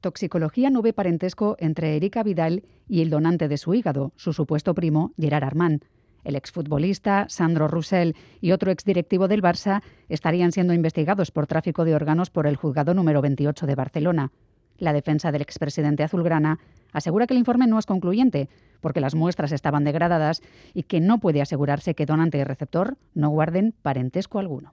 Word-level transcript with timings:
Toxicología 0.00 0.70
no 0.70 0.80
ve 0.80 0.92
parentesco 0.92 1.56
entre 1.58 1.96
Erika 1.96 2.22
Vidal 2.22 2.62
y 2.88 3.02
el 3.02 3.10
donante 3.10 3.48
de 3.48 3.58
su 3.58 3.74
hígado, 3.74 4.12
su 4.16 4.32
supuesto 4.32 4.74
primo 4.74 5.12
Gerard 5.18 5.44
Armand. 5.44 5.84
El 6.24 6.36
exfutbolista 6.36 7.26
Sandro 7.28 7.68
Roussel 7.68 8.14
y 8.40 8.52
otro 8.52 8.70
exdirectivo 8.70 9.28
del 9.28 9.42
Barça 9.42 9.82
estarían 10.08 10.52
siendo 10.52 10.72
investigados 10.72 11.30
por 11.30 11.46
tráfico 11.46 11.84
de 11.84 11.94
órganos 11.94 12.30
por 12.30 12.46
el 12.46 12.56
juzgado 12.56 12.94
número 12.94 13.22
28 13.22 13.66
de 13.66 13.74
Barcelona. 13.74 14.32
La 14.78 14.92
defensa 14.92 15.32
del 15.32 15.42
expresidente 15.42 16.04
azulgrana 16.04 16.60
asegura 16.92 17.26
que 17.26 17.34
el 17.34 17.38
informe 17.38 17.66
no 17.66 17.78
es 17.78 17.86
concluyente, 17.86 18.48
porque 18.80 19.00
las 19.00 19.16
muestras 19.16 19.50
estaban 19.50 19.82
degradadas 19.82 20.40
y 20.74 20.84
que 20.84 21.00
no 21.00 21.18
puede 21.18 21.42
asegurarse 21.42 21.94
que 21.94 22.06
donante 22.06 22.38
y 22.38 22.44
receptor 22.44 22.96
no 23.14 23.30
guarden 23.30 23.74
parentesco 23.82 24.38
alguno. 24.38 24.72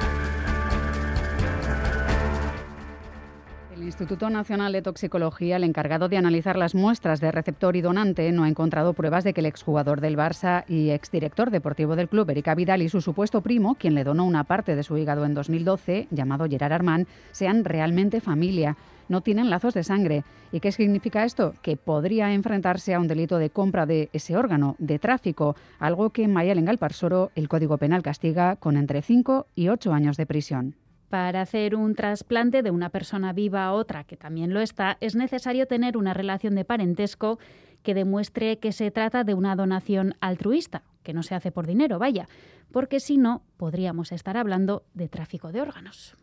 Instituto 3.91 4.29
Nacional 4.29 4.71
de 4.71 4.81
Toxicología, 4.81 5.57
el 5.57 5.65
encargado 5.65 6.07
de 6.07 6.15
analizar 6.15 6.55
las 6.55 6.73
muestras 6.73 7.19
de 7.19 7.29
receptor 7.29 7.75
y 7.75 7.81
donante, 7.81 8.31
no 8.31 8.45
ha 8.45 8.47
encontrado 8.47 8.93
pruebas 8.93 9.25
de 9.25 9.33
que 9.33 9.41
el 9.41 9.47
exjugador 9.47 9.99
del 9.99 10.15
Barça 10.15 10.63
y 10.69 10.91
exdirector 10.91 11.51
deportivo 11.51 11.97
del 11.97 12.07
club, 12.07 12.29
Erika 12.29 12.55
Vidal, 12.55 12.81
y 12.81 12.87
su 12.87 13.01
supuesto 13.01 13.41
primo, 13.41 13.75
quien 13.75 13.93
le 13.93 14.05
donó 14.05 14.23
una 14.23 14.45
parte 14.45 14.77
de 14.77 14.83
su 14.83 14.97
hígado 14.97 15.25
en 15.25 15.33
2012, 15.33 16.07
llamado 16.09 16.47
Gerard 16.47 16.71
Armand, 16.71 17.05
sean 17.33 17.65
realmente 17.65 18.21
familia. 18.21 18.77
No 19.09 19.19
tienen 19.19 19.49
lazos 19.49 19.73
de 19.73 19.83
sangre. 19.83 20.23
¿Y 20.53 20.61
qué 20.61 20.71
significa 20.71 21.25
esto? 21.25 21.53
Que 21.61 21.75
podría 21.75 22.33
enfrentarse 22.33 22.93
a 22.93 22.99
un 22.99 23.09
delito 23.09 23.39
de 23.39 23.49
compra 23.49 23.85
de 23.85 24.09
ese 24.13 24.37
órgano, 24.37 24.77
de 24.79 24.99
tráfico, 24.99 25.57
algo 25.79 26.11
que 26.11 26.23
en 26.23 26.37
en 26.37 26.67
el 26.69 27.47
Código 27.49 27.77
Penal 27.77 28.03
castiga 28.03 28.55
con 28.55 28.77
entre 28.77 29.01
5 29.01 29.47
y 29.53 29.67
8 29.67 29.91
años 29.91 30.15
de 30.15 30.25
prisión. 30.25 30.75
Para 31.11 31.41
hacer 31.41 31.75
un 31.75 31.93
trasplante 31.93 32.63
de 32.63 32.71
una 32.71 32.87
persona 32.87 33.33
viva 33.33 33.65
a 33.65 33.73
otra 33.73 34.05
que 34.05 34.15
también 34.15 34.53
lo 34.53 34.61
está, 34.61 34.95
es 35.01 35.13
necesario 35.13 35.67
tener 35.67 35.97
una 35.97 36.13
relación 36.13 36.55
de 36.55 36.63
parentesco 36.63 37.37
que 37.83 37.93
demuestre 37.93 38.59
que 38.59 38.71
se 38.71 38.91
trata 38.91 39.25
de 39.25 39.33
una 39.33 39.57
donación 39.57 40.15
altruista, 40.21 40.83
que 41.03 41.11
no 41.11 41.21
se 41.21 41.35
hace 41.35 41.51
por 41.51 41.67
dinero, 41.67 41.99
vaya, 41.99 42.29
porque 42.71 43.01
si 43.01 43.17
no, 43.17 43.41
podríamos 43.57 44.13
estar 44.13 44.37
hablando 44.37 44.83
de 44.93 45.09
tráfico 45.09 45.51
de 45.51 45.59
órganos. 45.59 46.15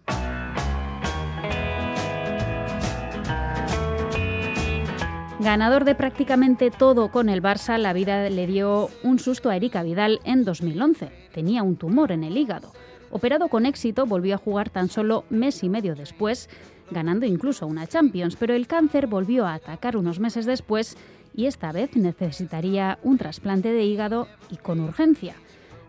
Ganador 5.40 5.84
de 5.84 5.94
prácticamente 5.96 6.70
todo 6.70 7.12
con 7.12 7.28
el 7.28 7.42
Barça, 7.42 7.76
la 7.76 7.92
vida 7.92 8.30
le 8.30 8.46
dio 8.46 8.88
un 9.02 9.18
susto 9.18 9.50
a 9.50 9.56
Erika 9.56 9.82
Vidal 9.82 10.18
en 10.24 10.44
2011. 10.44 11.10
Tenía 11.34 11.62
un 11.62 11.76
tumor 11.76 12.10
en 12.10 12.24
el 12.24 12.38
hígado. 12.38 12.72
Operado 13.10 13.48
con 13.48 13.66
éxito, 13.66 14.06
volvió 14.06 14.34
a 14.34 14.38
jugar 14.38 14.70
tan 14.70 14.88
solo 14.88 15.24
mes 15.30 15.62
y 15.62 15.68
medio 15.68 15.94
después, 15.94 16.48
ganando 16.90 17.26
incluso 17.26 17.66
una 17.66 17.86
Champions, 17.86 18.36
pero 18.36 18.54
el 18.54 18.66
cáncer 18.66 19.06
volvió 19.06 19.46
a 19.46 19.54
atacar 19.54 19.96
unos 19.96 20.20
meses 20.20 20.46
después 20.46 20.96
y 21.34 21.46
esta 21.46 21.72
vez 21.72 21.96
necesitaría 21.96 22.98
un 23.02 23.18
trasplante 23.18 23.72
de 23.72 23.84
hígado 23.84 24.28
y 24.50 24.56
con 24.56 24.80
urgencia. 24.80 25.34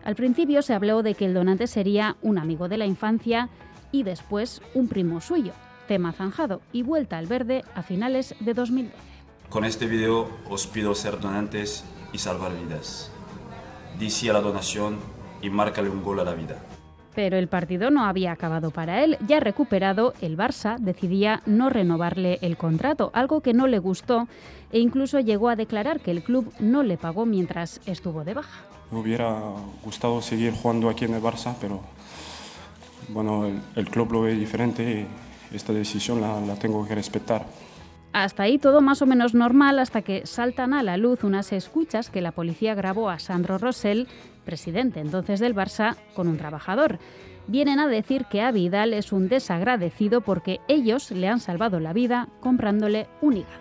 Al 0.04 0.16
principio 0.16 0.62
se 0.62 0.74
habló 0.74 1.02
de 1.02 1.14
que 1.14 1.26
el 1.26 1.34
donante 1.34 1.66
sería 1.66 2.16
un 2.22 2.38
amigo 2.38 2.68
de 2.68 2.78
la 2.78 2.86
infancia 2.86 3.50
y 3.92 4.02
después 4.02 4.62
un 4.74 4.88
primo 4.88 5.20
suyo, 5.20 5.52
tema 5.88 6.12
zanjado 6.12 6.62
y 6.72 6.82
vuelta 6.82 7.18
al 7.18 7.26
verde 7.26 7.64
a 7.74 7.82
finales 7.82 8.34
de 8.40 8.54
2012. 8.54 8.96
Con 9.50 9.64
este 9.64 9.86
video 9.86 10.28
os 10.48 10.66
pido 10.66 10.94
ser 10.94 11.20
donantes 11.20 11.84
y 12.12 12.18
salvar 12.18 12.52
vidas. 12.56 13.10
Di 13.98 14.08
sí 14.08 14.28
a 14.28 14.32
la 14.32 14.40
donación 14.40 14.98
y 15.42 15.50
márcale 15.50 15.90
un 15.90 16.02
gol 16.02 16.20
a 16.20 16.24
la 16.24 16.34
vida. 16.34 16.62
Pero 17.20 17.36
el 17.36 17.48
partido 17.48 17.90
no 17.90 18.06
había 18.06 18.32
acabado 18.32 18.70
para 18.70 19.04
él. 19.04 19.18
Ya 19.28 19.40
recuperado, 19.40 20.14
el 20.22 20.38
Barça 20.38 20.78
decidía 20.78 21.42
no 21.44 21.68
renovarle 21.68 22.38
el 22.40 22.56
contrato, 22.56 23.10
algo 23.12 23.42
que 23.42 23.52
no 23.52 23.66
le 23.66 23.78
gustó 23.78 24.26
e 24.72 24.78
incluso 24.78 25.20
llegó 25.20 25.50
a 25.50 25.54
declarar 25.54 26.00
que 26.00 26.12
el 26.12 26.22
club 26.22 26.50
no 26.60 26.82
le 26.82 26.96
pagó 26.96 27.26
mientras 27.26 27.82
estuvo 27.84 28.24
de 28.24 28.32
baja. 28.32 28.64
Me 28.90 29.00
hubiera 29.00 29.38
gustado 29.84 30.22
seguir 30.22 30.54
jugando 30.54 30.88
aquí 30.88 31.04
en 31.04 31.12
el 31.12 31.22
Barça, 31.22 31.54
pero 31.60 31.82
bueno, 33.10 33.44
el, 33.44 33.60
el 33.76 33.90
club 33.90 34.12
lo 34.12 34.22
ve 34.22 34.34
diferente 34.34 35.06
y 35.52 35.54
esta 35.54 35.74
decisión 35.74 36.22
la, 36.22 36.40
la 36.40 36.54
tengo 36.54 36.88
que 36.88 36.94
respetar. 36.94 37.44
Hasta 38.12 38.42
ahí 38.42 38.58
todo 38.58 38.80
más 38.80 39.02
o 39.02 39.06
menos 39.06 39.34
normal 39.34 39.78
hasta 39.78 40.02
que 40.02 40.26
saltan 40.26 40.74
a 40.74 40.82
la 40.82 40.96
luz 40.96 41.22
unas 41.22 41.52
escuchas 41.52 42.10
que 42.10 42.20
la 42.20 42.32
policía 42.32 42.74
grabó 42.74 43.08
a 43.08 43.20
Sandro 43.20 43.56
Rosell, 43.56 44.08
presidente 44.40 45.00
entonces 45.00 45.40
del 45.40 45.54
Barça, 45.54 45.96
con 46.14 46.28
un 46.28 46.36
trabajador. 46.36 46.98
Vienen 47.46 47.80
a 47.80 47.88
decir 47.88 48.26
que 48.30 48.42
a 48.42 48.52
Vidal 48.52 48.92
es 48.94 49.12
un 49.12 49.28
desagradecido 49.28 50.20
porque 50.20 50.60
ellos 50.68 51.10
le 51.10 51.28
han 51.28 51.40
salvado 51.40 51.80
la 51.80 51.92
vida 51.92 52.28
comprándole 52.40 53.08
un 53.20 53.38
hígado. 53.38 53.60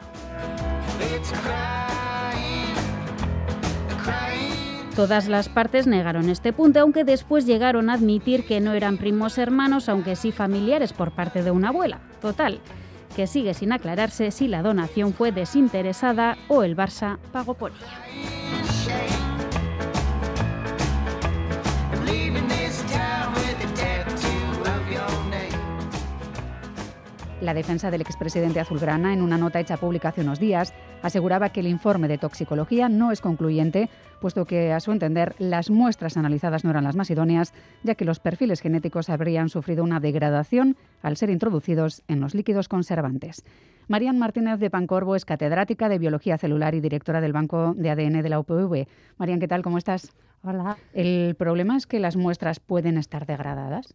Todas 4.95 5.29
las 5.29 5.47
partes 5.47 5.87
negaron 5.87 6.29
este 6.29 6.51
punto, 6.51 6.81
aunque 6.81 7.05
después 7.05 7.45
llegaron 7.45 7.89
a 7.89 7.93
admitir 7.93 8.45
que 8.45 8.59
no 8.59 8.73
eran 8.73 8.97
primos 8.97 9.37
hermanos, 9.37 9.87
aunque 9.87 10.17
sí 10.17 10.33
familiares 10.33 10.91
por 10.91 11.11
parte 11.11 11.41
de 11.41 11.51
una 11.51 11.69
abuela. 11.69 12.01
Total, 12.21 12.59
que 13.15 13.25
sigue 13.25 13.53
sin 13.53 13.71
aclararse 13.71 14.29
si 14.31 14.49
la 14.49 14.61
donación 14.61 15.13
fue 15.13 15.31
desinteresada 15.31 16.37
o 16.49 16.63
el 16.63 16.75
Barça 16.75 17.17
pagó 17.31 17.53
por 17.53 17.71
ella. 17.71 18.68
La 27.41 27.53
defensa 27.53 27.89
del 27.89 28.01
expresidente 28.01 28.59
azulgrana, 28.59 29.13
en 29.13 29.21
una 29.21 29.37
nota 29.37 29.61
hecha 29.61 29.77
pública 29.77 30.09
hace 30.09 30.21
unos 30.21 30.41
días, 30.41 30.73
aseguraba 31.01 31.49
que 31.49 31.61
el 31.61 31.67
informe 31.67 32.09
de 32.09 32.17
toxicología 32.17 32.89
no 32.89 33.13
es 33.13 33.21
concluyente, 33.21 33.89
puesto 34.19 34.43
que, 34.43 34.73
a 34.73 34.81
su 34.81 34.91
entender, 34.91 35.35
las 35.39 35.69
muestras 35.69 36.17
analizadas 36.17 36.65
no 36.65 36.71
eran 36.71 36.83
las 36.83 36.97
más 36.97 37.09
idóneas, 37.09 37.53
ya 37.81 37.95
que 37.95 38.03
los 38.03 38.19
perfiles 38.19 38.59
genéticos 38.59 39.09
habrían 39.09 39.47
sufrido 39.47 39.85
una 39.85 40.01
degradación 40.01 40.75
al 41.01 41.15
ser 41.15 41.29
introducidos 41.29 42.03
en 42.09 42.19
los 42.19 42.35
líquidos 42.35 42.67
conservantes. 42.67 43.45
Marian 43.87 44.19
Martínez 44.19 44.59
de 44.59 44.69
Pancorbo 44.69 45.15
es 45.15 45.23
catedrática 45.23 45.87
de 45.87 45.97
Biología 45.97 46.37
Celular 46.37 46.75
y 46.75 46.81
directora 46.81 47.21
del 47.21 47.31
Banco 47.31 47.73
de 47.73 47.89
ADN 47.89 48.21
de 48.21 48.29
la 48.29 48.39
UPV. 48.41 48.85
Marian, 49.17 49.39
¿qué 49.39 49.47
tal? 49.47 49.63
¿Cómo 49.63 49.77
estás? 49.77 50.11
Hola. 50.43 50.75
¿El 50.91 51.35
problema 51.35 51.77
es 51.77 51.87
que 51.87 51.99
las 51.99 52.17
muestras 52.17 52.59
pueden 52.59 52.97
estar 52.97 53.25
degradadas? 53.25 53.93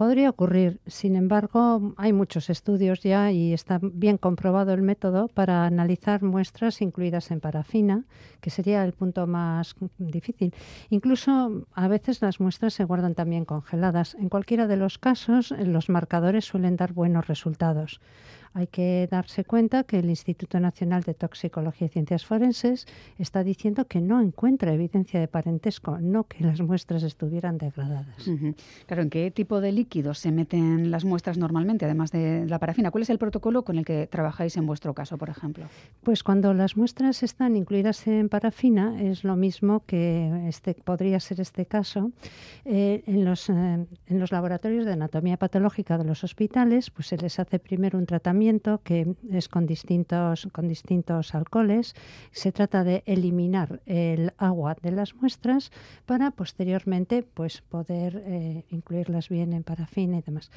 Podría 0.00 0.30
ocurrir, 0.30 0.80
sin 0.86 1.14
embargo, 1.14 1.92
hay 1.98 2.14
muchos 2.14 2.48
estudios 2.48 3.02
ya 3.02 3.32
y 3.32 3.52
está 3.52 3.78
bien 3.82 4.16
comprobado 4.16 4.72
el 4.72 4.80
método 4.80 5.28
para 5.28 5.66
analizar 5.66 6.22
muestras 6.22 6.80
incluidas 6.80 7.30
en 7.30 7.40
parafina, 7.40 8.06
que 8.40 8.48
sería 8.48 8.82
el 8.82 8.94
punto 8.94 9.26
más 9.26 9.76
difícil. 9.98 10.54
Incluso 10.88 11.66
a 11.74 11.86
veces 11.86 12.22
las 12.22 12.40
muestras 12.40 12.72
se 12.72 12.84
guardan 12.84 13.14
también 13.14 13.44
congeladas. 13.44 14.14
En 14.14 14.30
cualquiera 14.30 14.66
de 14.66 14.78
los 14.78 14.96
casos, 14.96 15.50
los 15.50 15.90
marcadores 15.90 16.46
suelen 16.46 16.76
dar 16.76 16.94
buenos 16.94 17.26
resultados. 17.26 18.00
Hay 18.52 18.66
que 18.66 19.06
darse 19.08 19.44
cuenta 19.44 19.84
que 19.84 20.00
el 20.00 20.10
Instituto 20.10 20.58
Nacional 20.58 21.04
de 21.04 21.14
Toxicología 21.14 21.86
y 21.86 21.90
Ciencias 21.90 22.26
Forenses 22.26 22.86
está 23.16 23.44
diciendo 23.44 23.84
que 23.86 24.00
no 24.00 24.20
encuentra 24.20 24.72
evidencia 24.72 25.20
de 25.20 25.28
parentesco, 25.28 25.98
no 26.00 26.24
que 26.24 26.42
las 26.42 26.60
muestras 26.60 27.04
estuvieran 27.04 27.58
degradadas. 27.58 28.26
Uh 28.26 28.32
-huh. 28.32 28.54
Claro, 28.86 29.02
¿en 29.02 29.10
qué 29.10 29.30
tipo 29.30 29.60
de 29.60 29.70
líquidos 29.70 30.18
se 30.18 30.32
meten 30.32 30.90
las 30.90 31.04
muestras 31.04 31.38
normalmente, 31.38 31.84
además 31.84 32.10
de 32.10 32.44
la 32.46 32.58
parafina? 32.58 32.90
¿Cuál 32.90 33.02
es 33.02 33.10
el 33.10 33.18
protocolo 33.18 33.62
con 33.62 33.78
el 33.78 33.84
que 33.84 34.08
trabajáis 34.08 34.56
en 34.56 34.66
vuestro 34.66 34.94
caso, 34.94 35.16
por 35.16 35.28
ejemplo? 35.28 35.66
Pues 36.02 36.24
cuando 36.24 36.52
las 36.52 36.76
muestras 36.76 37.22
están 37.22 37.54
incluidas 37.54 38.04
en 38.08 38.28
parafina, 38.28 39.00
es 39.00 39.22
lo 39.22 39.36
mismo 39.36 39.84
que 39.86 40.48
este, 40.48 40.74
podría 40.74 41.20
ser 41.20 41.40
este 41.40 41.66
caso. 41.66 42.10
Eh, 42.64 43.04
en, 43.06 43.24
los, 43.24 43.48
eh, 43.48 43.52
en 43.52 44.18
los 44.18 44.32
laboratorios 44.32 44.86
de 44.86 44.92
anatomía 44.94 45.36
patológica 45.36 45.98
de 45.98 46.04
los 46.04 46.24
hospitales, 46.24 46.90
pues 46.90 47.06
se 47.06 47.16
les 47.16 47.38
hace 47.38 47.60
primero 47.60 47.96
un 47.96 48.06
tratamiento 48.06 48.39
que 48.82 49.14
es 49.30 49.48
con 49.48 49.66
distintos, 49.66 50.48
con 50.52 50.68
distintos 50.68 51.34
alcoholes. 51.34 51.94
Se 52.32 52.52
trata 52.52 52.84
de 52.84 53.02
eliminar 53.06 53.80
el 53.86 54.32
agua 54.38 54.76
de 54.80 54.92
las 54.92 55.14
muestras 55.14 55.70
para 56.06 56.30
posteriormente 56.30 57.22
pues, 57.22 57.60
poder 57.60 58.22
eh, 58.26 58.64
incluirlas 58.70 59.28
bien 59.28 59.52
en 59.52 59.62
parafina 59.62 60.18
y 60.18 60.22
demás. 60.22 60.50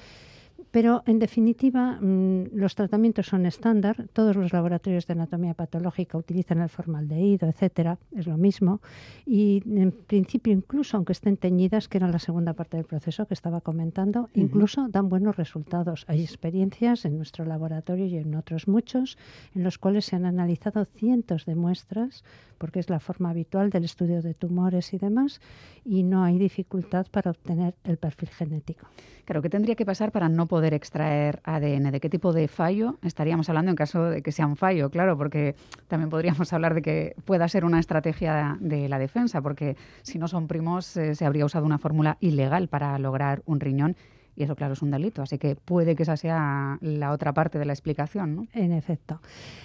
Pero, 0.73 1.03
en 1.05 1.19
definitiva, 1.19 1.99
mm, 2.01 2.45
los 2.55 2.73
tratamientos 2.73 3.27
son 3.27 3.45
estándar. 3.45 4.07
Todos 4.11 4.35
los 4.35 4.51
laboratorios 4.53 5.05
de 5.05 5.13
anatomía 5.13 5.53
patológica 5.53 6.17
utilizan 6.17 6.61
el 6.61 6.69
formaldehído, 6.69 7.47
etcétera. 7.47 7.99
Es 8.11 8.25
lo 8.25 8.37
mismo. 8.37 8.81
Y, 9.23 9.61
en 9.67 9.91
principio, 9.91 10.51
incluso 10.51 10.97
aunque 10.97 11.11
estén 11.11 11.37
teñidas, 11.37 11.87
que 11.87 11.99
era 11.99 12.07
la 12.07 12.17
segunda 12.17 12.53
parte 12.53 12.77
del 12.77 12.87
proceso 12.87 13.27
que 13.27 13.35
estaba 13.35 13.61
comentando, 13.61 14.31
incluso 14.33 14.87
dan 14.89 15.09
buenos 15.09 15.35
resultados. 15.35 16.05
Hay 16.07 16.23
experiencias 16.23 17.05
en 17.05 17.17
nuestro 17.17 17.45
laboratorio 17.45 18.07
y 18.07 18.17
en 18.17 18.33
otros 18.33 18.67
muchos 18.67 19.19
en 19.53 19.63
los 19.63 19.77
cuales 19.77 20.05
se 20.05 20.15
han 20.15 20.25
analizado 20.25 20.85
cientos 20.85 21.45
de 21.45 21.53
muestras, 21.53 22.23
porque 22.57 22.79
es 22.79 22.89
la 22.89 22.99
forma 22.99 23.29
habitual 23.29 23.69
del 23.69 23.83
estudio 23.83 24.23
de 24.23 24.33
tumores 24.33 24.91
y 24.93 24.97
demás, 24.97 25.39
y 25.85 26.01
no 26.01 26.23
hay 26.23 26.39
dificultad 26.39 27.05
para 27.11 27.29
obtener 27.29 27.75
el 27.83 27.97
perfil 27.97 28.29
genético. 28.29 28.87
Claro, 29.25 29.41
¿qué 29.41 29.49
tendría 29.49 29.75
que 29.75 29.85
pasar 29.85 30.11
para 30.11 30.27
no 30.27 30.47
poder 30.47 30.73
extraer 30.73 31.39
ADN? 31.45 31.91
¿De 31.91 32.01
qué 32.01 32.09
tipo 32.09 32.33
de 32.33 32.49
fallo 32.49 32.97
estaríamos 33.03 33.47
hablando 33.47 33.71
en 33.71 33.77
caso 33.77 34.09
de 34.09 34.21
que 34.21 34.33
sea 34.33 34.45
un 34.45 34.57
fallo? 34.57 34.89
Claro, 34.89 35.17
porque 35.17 35.55
también 35.87 36.09
podríamos 36.09 36.51
hablar 36.53 36.73
de 36.73 36.81
que 36.81 37.15
pueda 37.23 37.47
ser 37.47 37.63
una 37.63 37.79
estrategia 37.79 38.57
de 38.59 38.89
la 38.89 38.99
defensa, 38.99 39.41
porque 39.41 39.77
si 40.01 40.19
no 40.19 40.27
son 40.27 40.47
primos 40.47 40.97
eh, 40.97 41.15
se 41.15 41.25
habría 41.25 41.45
usado 41.45 41.65
una 41.65 41.77
fórmula 41.77 42.17
ilegal 42.19 42.67
para 42.67 42.99
lograr 42.99 43.43
un 43.45 43.61
riñón 43.61 43.95
y 44.35 44.43
eso, 44.43 44.55
claro, 44.55 44.73
es 44.73 44.81
un 44.81 44.91
delito. 44.91 45.21
Así 45.21 45.37
que 45.37 45.55
puede 45.55 45.95
que 45.95 46.03
esa 46.03 46.17
sea 46.17 46.77
la 46.81 47.11
otra 47.11 47.33
parte 47.33 47.59
de 47.59 47.65
la 47.65 47.73
explicación. 47.73 48.35
¿no? 48.35 48.47
En 48.53 48.71
efecto. 48.71 49.21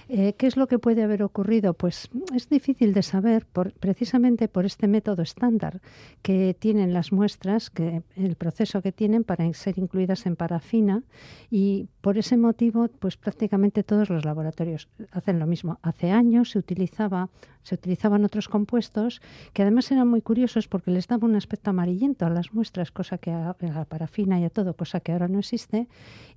Eh, 0.09 0.35
¿Qué 0.35 0.47
es 0.47 0.57
lo 0.57 0.67
que 0.67 0.79
puede 0.79 1.03
haber 1.03 1.23
ocurrido? 1.23 1.75
Pues 1.75 2.11
es 2.35 2.49
difícil 2.49 2.93
de 2.93 3.03
saber 3.03 3.47
por, 3.47 3.73
precisamente 3.73 4.49
por 4.49 4.65
este 4.65 4.89
método 4.89 5.23
estándar 5.23 5.81
que 6.23 6.55
tienen 6.59 6.93
las 6.93 7.13
muestras, 7.13 7.71
que 7.71 8.03
el 8.17 8.37
proceso 8.37 8.83
que 8.83 8.93
tienen 8.93 9.25
para 9.25 9.53
ser 9.55 9.79
incluidas 9.79 10.27
en 10.27 10.37
parafina 10.37 11.03
y 11.51 11.89
por 12.09 12.17
ese 12.17 12.39
motivo, 12.39 12.89
pues 12.89 13.19
prácticamente 13.19 13.83
todos 13.83 14.09
los 14.09 14.25
laboratorios 14.25 14.89
hacen 15.13 15.39
lo 15.39 15.47
mismo. 15.47 15.79
Hace 15.83 16.11
años 16.11 16.53
se 16.53 16.59
utilizaba 16.59 17.29
se 17.63 17.75
utilizaban 17.75 18.25
otros 18.25 18.49
compuestos 18.49 19.21
que 19.53 19.61
además 19.61 19.93
eran 19.93 20.09
muy 20.09 20.23
curiosos 20.23 20.69
porque 20.69 20.91
les 20.91 21.07
daba 21.07 21.27
un 21.27 21.37
aspecto 21.37 21.69
amarillento 21.69 22.25
a 22.25 22.31
las 22.31 22.55
muestras, 22.55 22.93
cosa 22.93 23.19
que 23.19 23.31
a, 23.31 23.55
la 23.61 23.85
parafina 23.85 24.41
y 24.41 24.45
a 24.45 24.49
todo, 24.49 24.73
cosa 24.73 25.01
que 25.01 25.13
ahora 25.13 25.29
no 25.29 25.41
existe, 25.41 25.87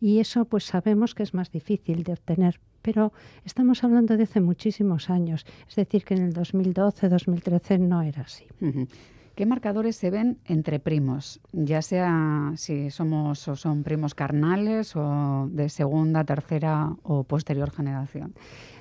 y 0.01 0.19
eso 0.19 0.44
pues 0.44 0.65
sabemos 0.65 1.15
que 1.15 1.23
es 1.23 1.33
más 1.33 1.50
difícil 1.53 2.03
de 2.03 2.12
obtener. 2.12 2.59
Pero 2.81 3.13
estamos 3.45 3.85
hablando 3.85 4.18
de 4.18 4.23
hace 4.23 4.41
muchísimos 4.41 5.09
años, 5.09 5.45
es 5.69 5.75
decir, 5.77 6.03
que 6.03 6.15
en 6.15 6.23
el 6.23 6.33
2012, 6.33 7.07
2013 7.07 7.79
no 7.79 8.01
era 8.01 8.23
así. 8.23 8.44
¿Qué 9.36 9.45
marcadores 9.45 9.95
se 9.95 10.12
ven 10.12 10.39
entre 10.45 10.80
primos? 10.80 11.39
Ya 11.54 11.81
sea 11.81 12.51
si 12.56 12.89
somos 12.89 13.48
o 13.48 13.56
son 13.56 13.83
primos 13.83 14.13
carnales 14.13 14.95
o 14.95 15.48
de 15.51 15.69
segunda, 15.69 16.24
tercera 16.24 16.95
o 17.04 17.24
posterior 17.24 17.72
generación. 17.72 18.33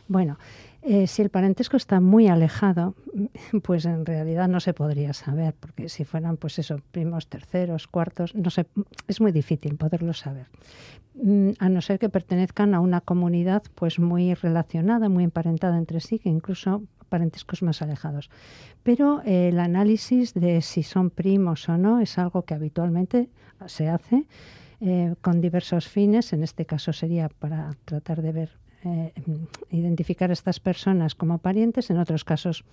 Bueno, 0.09 0.39
eh, 0.83 1.07
si 1.07 1.23
el 1.23 1.31
parentesco 1.31 1.77
está 1.77 2.01
muy 2.01 2.27
alejado, 2.27 2.95
pues 3.63 3.85
en 3.85 4.05
realidad 4.05 4.49
no 4.49 4.59
se 4.59 4.75
podría 4.75 5.13
saber, 5.13 5.55
porque 5.59 5.89
si 5.89 6.05
fueran, 6.05 6.37
pues 6.37 6.59
eso, 6.59 6.81
primos 6.91 7.29
terceros, 7.29 7.87
cuartos, 7.87 8.35
no 8.35 8.51
sé, 8.51 8.67
es 9.07 9.21
muy 9.21 9.31
difícil 9.31 9.77
poderlo 9.77 10.13
saber. 10.13 10.47
Mm, 11.15 11.51
a 11.59 11.69
no 11.69 11.81
ser 11.81 11.99
que 11.99 12.09
pertenezcan 12.09 12.75
a 12.75 12.81
una 12.81 13.01
comunidad 13.01 13.63
pues 13.75 13.99
muy 13.99 14.35
relacionada, 14.35 15.09
muy 15.09 15.25
emparentada 15.25 15.79
entre 15.79 16.01
sí, 16.01 16.19
que 16.19 16.29
incluso 16.29 16.83
parentescos 17.11 17.63
más 17.63 17.83
alejados. 17.83 18.31
Pero 18.83 19.21
eh, 19.27 19.49
el 19.49 19.61
análisis 19.61 20.33
de 20.33 20.63
si 20.63 20.83
son 20.83 21.11
primos 21.11 21.69
o 21.69 21.77
no 21.77 22.01
es 22.01 22.17
algo 22.17 22.45
que 22.47 22.55
habitualmente 22.55 23.29
se 23.67 23.91
hace 23.91 24.25
eh, 24.81 25.15
con 25.21 25.43
diversos 25.43 25.87
fines. 25.87 26.33
En 26.33 26.43
este 26.43 26.65
caso 26.65 26.95
sería 26.95 27.29
para 27.29 27.77
tratar 27.85 28.23
de 28.23 28.33
ver 28.33 28.51
eh, 28.83 29.13
identificar 29.71 30.31
a 30.31 30.33
estas 30.33 30.59
personas 30.59 31.15
como 31.15 31.37
parientes, 31.37 31.91
en 31.91 31.99
otros 31.99 32.25
casos, 32.25 32.65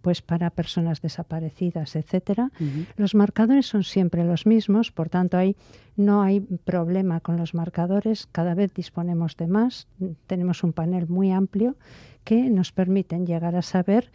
pues 0.00 0.22
para 0.22 0.50
personas 0.50 1.02
desaparecidas, 1.02 1.96
etcétera. 1.96 2.52
Los 2.96 3.16
marcadores 3.16 3.66
son 3.66 3.82
siempre 3.82 4.22
los 4.22 4.46
mismos, 4.46 4.92
por 4.92 5.08
tanto, 5.08 5.36
hay, 5.36 5.56
no 5.96 6.22
hay 6.22 6.38
problema 6.38 7.18
con 7.18 7.36
los 7.36 7.52
marcadores. 7.52 8.28
Cada 8.30 8.54
vez 8.54 8.74
disponemos 8.74 9.36
de 9.36 9.48
más. 9.48 9.88
Tenemos 10.28 10.62
un 10.62 10.72
panel 10.72 11.08
muy 11.08 11.32
amplio 11.32 11.74
que 12.26 12.50
nos 12.50 12.72
permiten 12.72 13.24
llegar 13.24 13.54
a 13.54 13.62
saber 13.62 14.10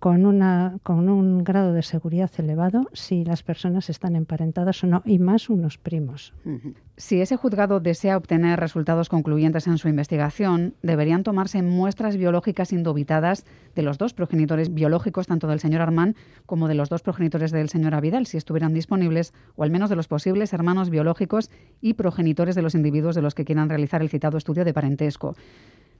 con, 0.00 0.26
una, 0.26 0.80
con 0.82 1.08
un 1.08 1.44
grado 1.44 1.72
de 1.72 1.82
seguridad 1.82 2.28
elevado 2.36 2.88
si 2.92 3.24
las 3.24 3.44
personas 3.44 3.88
están 3.88 4.16
emparentadas 4.16 4.82
o 4.82 4.88
no, 4.88 5.00
y 5.04 5.20
más 5.20 5.48
unos 5.48 5.78
primos. 5.78 6.34
Si 6.96 7.20
ese 7.20 7.36
juzgado 7.36 7.78
desea 7.78 8.16
obtener 8.16 8.58
resultados 8.58 9.08
concluyentes 9.08 9.68
en 9.68 9.78
su 9.78 9.88
investigación, 9.88 10.74
deberían 10.82 11.22
tomarse 11.22 11.62
muestras 11.62 12.16
biológicas 12.16 12.72
indubitadas 12.72 13.46
de 13.76 13.82
los 13.82 13.96
dos 13.96 14.12
progenitores 14.12 14.74
biológicos, 14.74 15.28
tanto 15.28 15.46
del 15.46 15.60
señor 15.60 15.82
Armán 15.82 16.16
como 16.46 16.66
de 16.66 16.74
los 16.74 16.88
dos 16.88 17.02
progenitores 17.02 17.52
del 17.52 17.68
señor 17.68 17.94
Avidal, 17.94 18.26
si 18.26 18.38
estuvieran 18.38 18.74
disponibles, 18.74 19.32
o 19.54 19.62
al 19.62 19.70
menos 19.70 19.88
de 19.88 19.94
los 19.94 20.08
posibles 20.08 20.52
hermanos 20.52 20.90
biológicos 20.90 21.48
y 21.80 21.94
progenitores 21.94 22.56
de 22.56 22.62
los 22.62 22.74
individuos 22.74 23.14
de 23.14 23.22
los 23.22 23.36
que 23.36 23.44
quieran 23.44 23.68
realizar 23.68 24.02
el 24.02 24.10
citado 24.10 24.36
estudio 24.36 24.64
de 24.64 24.74
parentesco. 24.74 25.36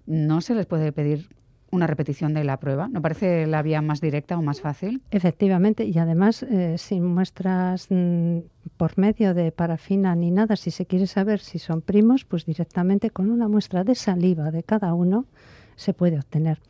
¿No 0.07 0.41
se 0.41 0.57
les 0.57 0.67
puede 0.67 0.91
pedir 0.91 1.29
una 1.73 1.87
repetición 1.87 2.35
de 2.35 2.45
la 2.45 2.59
prueba. 2.59 2.87
¿No 2.87 3.03
parece 3.03 3.47
la 3.47 3.63
vía 3.63 3.83
más 3.83 4.01
directa 4.01 4.39
o 4.39 4.43
más 4.43 4.61
fácil? 4.61 5.03
Efectivamente, 5.11 5.85
y 5.85 5.99
además 5.99 6.45
eh, 6.45 6.77
sin 6.79 7.05
muestras 7.05 7.89
mm, 7.91 8.39
por 8.77 8.97
medio 8.99 9.35
de 9.35 9.51
parafina 9.51 10.15
ni 10.15 10.31
nada, 10.31 10.55
si 10.57 10.71
se 10.71 10.87
quiere 10.87 11.07
saber 11.07 11.41
si 11.41 11.59
son 11.59 11.81
primos, 11.81 12.25
pues 12.25 12.45
directamente 12.45 13.11
con 13.11 13.31
una 13.31 13.49
muestra 13.49 13.83
de 13.85 13.95
saliva 13.95 14.51
de 14.51 14.63
cada 14.63 14.95
uno 14.95 15.27
se 15.75 15.95
puede 15.95 16.19
obtener. 16.19 16.61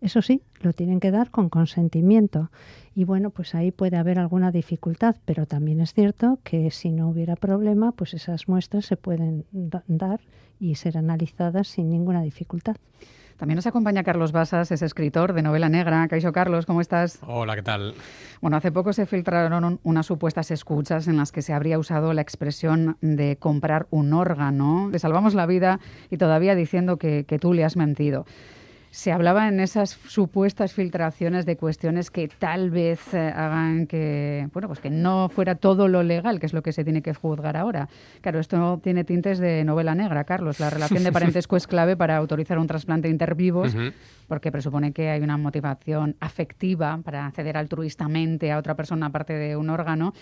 Eso 0.00 0.20
sí, 0.20 0.42
lo 0.60 0.72
tienen 0.72 1.00
que 1.00 1.10
dar 1.10 1.30
con 1.30 1.48
consentimiento. 1.48 2.50
Y 2.94 3.04
bueno, 3.04 3.30
pues 3.30 3.54
ahí 3.54 3.72
puede 3.72 3.96
haber 3.96 4.18
alguna 4.18 4.50
dificultad, 4.52 5.16
pero 5.24 5.46
también 5.46 5.80
es 5.80 5.94
cierto 5.94 6.38
que 6.44 6.70
si 6.70 6.90
no 6.90 7.08
hubiera 7.08 7.36
problema, 7.36 7.92
pues 7.92 8.14
esas 8.14 8.48
muestras 8.48 8.86
se 8.86 8.96
pueden 8.96 9.44
dar 9.52 10.20
y 10.58 10.74
ser 10.74 10.98
analizadas 10.98 11.68
sin 11.68 11.90
ninguna 11.90 12.22
dificultad. 12.22 12.76
También 13.36 13.56
nos 13.56 13.66
acompaña 13.66 14.02
Carlos 14.02 14.32
Basas, 14.32 14.72
es 14.72 14.80
escritor 14.80 15.34
de 15.34 15.42
novela 15.42 15.68
negra. 15.68 16.08
Caixo 16.08 16.32
Carlos, 16.32 16.64
¿cómo 16.64 16.80
estás? 16.80 17.18
Hola, 17.26 17.54
¿qué 17.54 17.62
tal? 17.62 17.94
Bueno, 18.40 18.56
hace 18.56 18.72
poco 18.72 18.94
se 18.94 19.04
filtraron 19.04 19.78
unas 19.82 20.06
supuestas 20.06 20.50
escuchas 20.50 21.06
en 21.06 21.18
las 21.18 21.32
que 21.32 21.42
se 21.42 21.52
habría 21.52 21.78
usado 21.78 22.14
la 22.14 22.22
expresión 22.22 22.96
de 23.02 23.36
comprar 23.36 23.88
un 23.90 24.14
órgano. 24.14 24.88
Le 24.90 24.98
salvamos 24.98 25.34
la 25.34 25.44
vida 25.44 25.80
y 26.10 26.16
todavía 26.16 26.54
diciendo 26.54 26.96
que, 26.96 27.24
que 27.24 27.38
tú 27.38 27.52
le 27.52 27.64
has 27.64 27.76
mentido 27.76 28.24
se 28.90 29.12
hablaba 29.12 29.48
en 29.48 29.60
esas 29.60 29.90
supuestas 29.90 30.72
filtraciones 30.72 31.44
de 31.44 31.56
cuestiones 31.56 32.10
que 32.10 32.28
tal 32.28 32.70
vez 32.70 33.12
eh, 33.14 33.32
hagan 33.34 33.86
que, 33.86 34.48
bueno, 34.52 34.68
pues 34.68 34.80
que 34.80 34.90
no 34.90 35.28
fuera 35.28 35.56
todo 35.56 35.88
lo 35.88 36.02
legal, 36.02 36.40
que 36.40 36.46
es 36.46 36.52
lo 36.52 36.62
que 36.62 36.72
se 36.72 36.84
tiene 36.84 37.02
que 37.02 37.12
juzgar 37.14 37.56
ahora. 37.56 37.88
Claro, 38.20 38.38
esto 38.38 38.80
tiene 38.82 39.04
tintes 39.04 39.38
de 39.38 39.64
novela 39.64 39.94
negra, 39.94 40.24
Carlos. 40.24 40.60
La 40.60 40.70
relación 40.70 41.04
de 41.04 41.12
parentesco 41.12 41.56
es 41.56 41.66
clave 41.66 41.96
para 41.96 42.16
autorizar 42.16 42.58
un 42.58 42.66
trasplante 42.66 43.08
intervivos 43.08 43.74
porque 44.26 44.50
presupone 44.50 44.92
que 44.92 45.10
hay 45.10 45.22
una 45.22 45.36
motivación 45.36 46.16
afectiva 46.20 46.98
para 47.04 47.26
acceder 47.26 47.56
altruistamente 47.56 48.50
a 48.52 48.58
otra 48.58 48.74
persona 48.74 49.06
aparte 49.06 49.34
de 49.34 49.56
un 49.56 49.70
órgano 49.70 50.12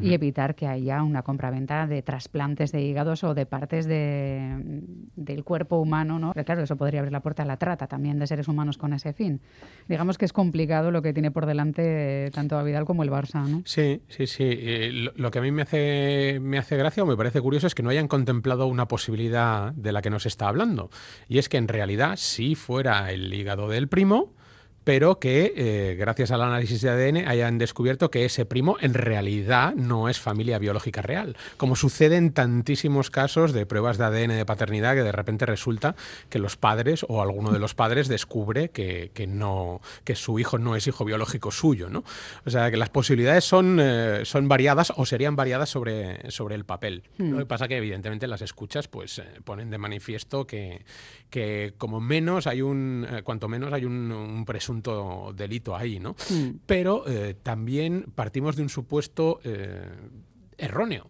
y 0.00 0.12
evitar 0.12 0.54
que 0.54 0.66
haya 0.66 1.02
una 1.02 1.22
compraventa 1.22 1.86
de 1.86 2.02
trasplantes 2.02 2.72
de 2.72 2.82
hígados 2.82 3.24
o 3.24 3.34
de 3.34 3.46
partes 3.46 3.86
de, 3.86 4.82
del 5.16 5.44
cuerpo 5.44 5.78
humano, 5.78 6.18
¿no? 6.18 6.32
claro, 6.32 6.62
eso 6.62 6.76
podría 6.76 7.00
abrir 7.00 7.12
la 7.12 7.20
puerta 7.20 7.42
a 7.42 7.46
la 7.46 7.56
trata 7.56 7.86
también 7.86 8.18
de 8.18 8.23
seres 8.26 8.48
humanos 8.48 8.78
con 8.78 8.92
ese 8.92 9.12
fin. 9.12 9.40
Digamos 9.88 10.18
que 10.18 10.24
es 10.24 10.32
complicado 10.32 10.90
lo 10.90 11.02
que 11.02 11.12
tiene 11.12 11.30
por 11.30 11.46
delante 11.46 12.30
tanto 12.32 12.56
a 12.56 12.62
Vidal 12.62 12.84
como 12.84 13.02
el 13.02 13.10
Barça, 13.10 13.46
¿no? 13.46 13.62
Sí, 13.64 14.02
sí, 14.08 14.26
sí. 14.26 14.44
Eh, 14.46 15.10
lo, 15.14 15.30
que 15.30 15.38
a 15.38 15.42
mí 15.42 15.50
me 15.50 15.62
hace, 15.62 16.38
me 16.40 16.58
hace 16.58 16.76
gracia 16.76 17.02
o 17.02 17.06
me 17.06 17.16
parece 17.16 17.40
curioso 17.40 17.66
es 17.66 17.74
que 17.74 17.82
no 17.82 17.90
hayan 17.90 18.08
contemplado 18.08 18.66
una 18.66 18.88
posibilidad 18.88 19.72
de 19.72 19.92
la 19.92 20.02
que 20.02 20.10
nos 20.10 20.26
está 20.26 20.48
hablando. 20.48 20.90
Y 21.28 21.38
es 21.38 21.48
que 21.48 21.56
en 21.56 21.68
realidad, 21.68 22.16
si 22.16 22.54
fuera 22.54 23.12
el 23.12 23.32
hígado 23.32 23.68
del 23.68 23.88
primo 23.88 24.34
pero 24.84 25.18
que 25.18 25.52
eh, 25.56 25.96
gracias 25.98 26.30
al 26.30 26.42
análisis 26.42 26.82
de 26.82 26.90
ADN 26.90 27.28
hayan 27.28 27.58
descubierto 27.58 28.10
que 28.10 28.26
ese 28.26 28.44
primo 28.44 28.76
en 28.80 28.94
realidad 28.94 29.74
no 29.74 30.08
es 30.08 30.20
familia 30.20 30.58
biológica 30.58 31.02
real, 31.02 31.36
como 31.56 31.74
sucede 31.74 32.16
en 32.16 32.32
tantísimos 32.32 33.10
casos 33.10 33.52
de 33.52 33.66
pruebas 33.66 33.98
de 33.98 34.04
ADN 34.04 34.36
de 34.36 34.46
paternidad 34.46 34.94
que 34.94 35.02
de 35.02 35.12
repente 35.12 35.46
resulta 35.46 35.96
que 36.28 36.38
los 36.38 36.56
padres 36.56 37.04
o 37.08 37.22
alguno 37.22 37.50
de 37.50 37.58
los 37.58 37.74
padres 37.74 38.08
descubre 38.08 38.68
que, 38.68 39.10
no 39.26 39.80
que 40.04 40.14
su 40.14 40.38
hijo 40.38 40.58
no 40.58 40.76
es 40.76 40.86
hijo 40.86 41.04
biológico 41.04 41.50
suyo, 41.50 41.88
¿no? 41.88 42.04
O 42.44 42.50
sea 42.50 42.70
que 42.70 42.76
las 42.76 42.90
posibilidades 42.90 43.44
son, 43.44 43.78
eh, 43.80 44.20
son 44.24 44.48
variadas 44.48 44.92
o 44.96 45.06
serían 45.06 45.34
variadas 45.34 45.70
sobre, 45.70 46.30
sobre 46.30 46.54
el 46.54 46.64
papel. 46.64 47.04
Hmm. 47.16 47.30
Lo 47.30 47.38
que 47.38 47.46
pasa 47.46 47.68
que 47.68 47.78
evidentemente 47.78 48.26
las 48.26 48.42
escuchas 48.42 48.86
pues 48.88 49.18
eh, 49.18 49.24
ponen 49.44 49.70
de 49.70 49.78
manifiesto 49.78 50.46
que, 50.46 50.84
que 51.30 51.72
como 51.78 52.00
menos 52.00 52.46
hay 52.46 52.60
un 52.60 53.06
cuanto 53.24 53.48
menos 53.48 53.72
hay 53.72 53.86
un, 53.86 54.12
un 54.12 54.44
presunto 54.44 54.73
delito 55.34 55.76
ahí, 55.76 55.98
¿no? 55.98 56.16
Hmm. 56.30 56.58
Pero 56.66 57.04
eh, 57.06 57.34
también 57.42 58.06
partimos 58.14 58.56
de 58.56 58.62
un 58.62 58.68
supuesto 58.68 59.40
eh, 59.44 59.88
erróneo 60.58 61.08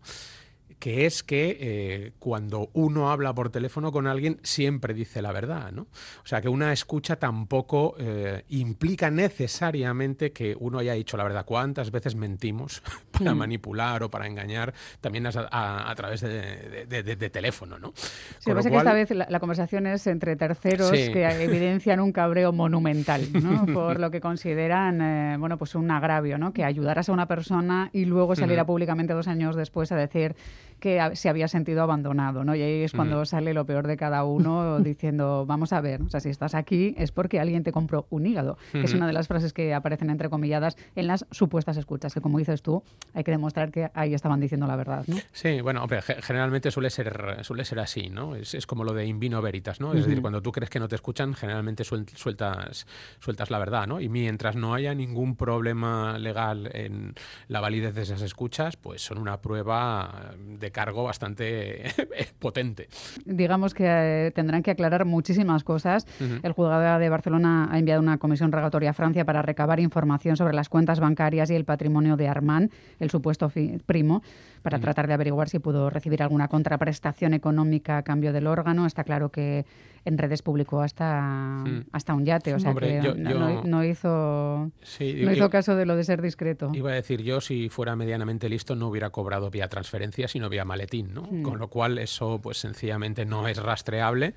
que 0.84 1.06
es 1.06 1.22
que 1.22 1.56
eh, 1.58 2.12
cuando 2.18 2.68
uno 2.74 3.10
habla 3.10 3.34
por 3.34 3.48
teléfono 3.48 3.90
con 3.90 4.06
alguien 4.06 4.38
siempre 4.42 4.92
dice 4.92 5.22
la 5.22 5.32
verdad, 5.32 5.72
¿no? 5.72 5.84
O 6.22 6.26
sea, 6.26 6.42
que 6.42 6.50
una 6.50 6.74
escucha 6.74 7.16
tampoco 7.16 7.94
eh, 7.98 8.44
implica 8.50 9.10
necesariamente 9.10 10.32
que 10.32 10.54
uno 10.60 10.80
haya 10.80 10.92
dicho 10.92 11.16
la 11.16 11.24
verdad. 11.24 11.46
¿Cuántas 11.46 11.90
veces 11.90 12.16
mentimos 12.16 12.82
para 13.12 13.34
mm. 13.34 13.38
manipular 13.38 14.02
o 14.02 14.10
para 14.10 14.26
engañar 14.26 14.74
también 15.00 15.26
a, 15.26 15.94
través 15.96 16.20
de, 16.20 17.30
teléfono, 17.32 17.78
¿no? 17.78 17.94
Sí, 17.96 18.50
lo 18.50 18.56
que 18.56 18.68
pasa 18.68 18.68
que 18.68 18.76
esta 18.76 18.92
vez 18.92 19.10
la, 19.30 19.40
conversación 19.40 19.86
es 19.86 20.06
entre 20.06 20.36
terceros 20.36 20.90
que 20.90 21.24
evidencian 21.44 21.98
un 21.98 22.12
cabreo 22.12 22.52
monumental, 22.52 23.26
¿no? 23.32 23.64
Por 23.72 24.00
lo 24.00 24.10
que 24.10 24.20
consideran, 24.20 25.00
eh, 25.00 25.36
bueno, 25.38 25.56
pues 25.56 25.76
un 25.76 25.90
agravio, 25.90 26.36
¿no? 26.36 26.52
Que 26.52 26.62
ayudaras 26.62 27.08
a 27.08 27.12
una 27.12 27.26
persona 27.26 27.88
y 27.94 28.04
luego 28.04 28.36
saliera 28.36 28.66
públicamente 28.66 29.14
dos 29.14 29.28
años 29.28 29.56
después 29.56 29.90
a 29.92 29.96
decir 29.96 30.36
que 30.80 31.00
se 31.14 31.28
había 31.28 31.48
sentido 31.48 31.82
abandonado, 31.82 32.44
¿no? 32.44 32.54
Y 32.54 32.62
ahí 32.62 32.82
es 32.82 32.92
cuando 32.92 33.24
sale 33.24 33.54
lo 33.54 33.64
peor 33.66 33.86
de 33.86 33.96
cada 33.96 34.24
uno 34.24 34.78
diciendo, 34.80 35.46
vamos 35.46 35.72
a 35.72 35.80
ver, 35.80 36.02
o 36.02 36.08
sea, 36.08 36.20
si 36.20 36.28
estás 36.28 36.54
aquí 36.54 36.94
es 36.98 37.12
porque 37.12 37.40
alguien 37.40 37.62
te 37.62 37.72
compró 37.72 38.06
un 38.10 38.26
hígado, 38.26 38.58
es 38.72 38.94
una 38.94 39.06
de 39.06 39.12
las 39.12 39.28
frases 39.28 39.52
que 39.52 39.74
aparecen 39.74 40.10
entrecomilladas 40.10 40.76
en 40.94 41.06
las 41.06 41.26
supuestas 41.30 41.76
escuchas, 41.76 42.14
que 42.14 42.20
como 42.20 42.38
dices 42.38 42.62
tú, 42.62 42.82
hay 43.12 43.24
que 43.24 43.30
demostrar 43.30 43.70
que 43.70 43.90
ahí 43.94 44.14
estaban 44.14 44.40
diciendo 44.40 44.66
la 44.66 44.76
verdad, 44.76 45.04
¿no? 45.06 45.16
Sí, 45.32 45.60
bueno, 45.60 45.82
hombre, 45.82 46.02
generalmente 46.02 46.70
suele 46.70 46.90
ser, 46.90 47.38
suele 47.42 47.64
ser 47.64 47.80
así, 47.80 48.10
¿no? 48.10 48.34
Es, 48.36 48.66
como 48.66 48.84
lo 48.84 48.92
de 48.92 49.06
in 49.06 49.20
vino 49.20 49.40
veritas, 49.42 49.80
¿no? 49.80 49.92
Es 49.92 50.06
decir, 50.06 50.20
cuando 50.20 50.42
tú 50.42 50.52
crees 50.52 50.70
que 50.70 50.80
no 50.80 50.88
te 50.88 50.94
escuchan, 50.94 51.34
generalmente 51.34 51.84
sueltas, 51.84 52.86
sueltas 53.20 53.50
la 53.50 53.58
verdad, 53.58 53.86
¿no? 53.86 54.00
Y 54.00 54.08
mientras 54.08 54.56
no 54.56 54.74
haya 54.74 54.94
ningún 54.94 55.36
problema 55.36 56.18
legal 56.18 56.70
en 56.72 57.14
la 57.48 57.60
validez 57.60 57.94
de 57.94 58.02
esas 58.02 58.22
escuchas, 58.22 58.76
pues 58.76 59.02
son 59.02 59.18
una 59.18 59.40
prueba 59.40 60.34
de 60.38 60.70
cargo 60.74 61.04
bastante 61.04 61.84
potente. 62.38 62.88
Digamos 63.24 63.72
que 63.72 63.84
eh, 63.86 64.30
tendrán 64.32 64.62
que 64.62 64.72
aclarar 64.72 65.06
muchísimas 65.06 65.64
cosas. 65.64 66.06
El 66.42 66.52
juzgado 66.52 66.98
de 66.98 67.08
Barcelona 67.08 67.68
ha 67.70 67.78
enviado 67.78 68.02
una 68.02 68.18
comisión 68.18 68.52
regatoria 68.52 68.90
a 68.90 68.92
Francia 68.92 69.24
para 69.24 69.40
recabar 69.40 69.80
información 69.80 70.36
sobre 70.36 70.52
las 70.52 70.68
cuentas 70.68 71.00
bancarias 71.00 71.50
y 71.50 71.54
el 71.54 71.64
patrimonio 71.64 72.16
de 72.16 72.28
Armand, 72.28 72.70
el 73.00 73.08
supuesto 73.08 73.50
primo, 73.86 74.22
para 74.62 74.78
tratar 74.78 75.06
de 75.06 75.14
averiguar 75.14 75.48
si 75.48 75.60
pudo 75.60 75.88
recibir 75.88 76.22
alguna 76.22 76.48
contraprestación 76.48 77.32
económica 77.32 77.98
a 77.98 78.02
cambio 78.02 78.32
del 78.32 78.46
órgano. 78.46 78.84
Está 78.84 79.04
claro 79.04 79.30
que 79.30 79.64
en 80.04 80.18
redes 80.18 80.42
publicó 80.42 80.82
hasta, 80.82 81.64
hasta 81.92 82.14
un 82.14 82.24
yate, 82.24 82.54
o 82.54 82.60
sea 82.60 82.74
que 82.74 83.00
no, 83.16 83.84
hizo, 83.84 84.70
no 84.70 85.32
hizo 85.32 85.50
caso 85.50 85.76
de 85.76 85.86
lo 85.86 85.96
de 85.96 86.04
ser 86.04 86.20
discreto. 86.20 86.70
Iba 86.74 86.90
a 86.90 86.94
decir 86.94 87.22
yo, 87.22 87.40
si 87.40 87.68
fuera 87.68 87.96
medianamente 87.96 88.48
listo, 88.48 88.76
no 88.76 88.88
hubiera 88.88 89.10
cobrado 89.10 89.50
vía 89.50 89.68
transferencia, 89.68 90.28
sino 90.28 90.48
vía 90.48 90.64
maletín, 90.64 91.14
¿no? 91.14 91.22
Hmm. 91.22 91.42
Con 91.42 91.58
lo 91.58 91.68
cual 91.68 91.98
eso 91.98 92.40
pues 92.42 92.58
sencillamente 92.58 93.24
no 93.24 93.48
es 93.48 93.56
rastreable 93.58 94.34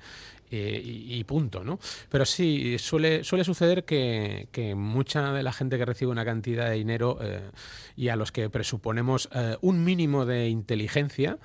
eh, 0.50 0.80
y, 0.82 1.22
punto, 1.24 1.62
¿no? 1.62 1.78
Pero 2.08 2.24
sí, 2.24 2.78
suele, 2.78 3.22
suele 3.24 3.44
suceder 3.44 3.84
que, 3.84 4.74
mucha 4.76 5.32
de 5.32 5.42
la 5.42 5.52
gente 5.52 5.78
que 5.78 5.84
recibe 5.84 6.10
una 6.10 6.24
cantidad 6.24 6.70
de 6.70 6.76
dinero 6.76 7.18
eh, 7.20 7.50
y 7.96 8.08
a 8.08 8.16
los 8.16 8.32
que 8.32 8.48
presuponemos 8.48 9.28
eh, 9.34 9.56
un 9.60 9.84
mínimo 9.84 10.24
de 10.24 10.48
inteligencia, 10.48 11.38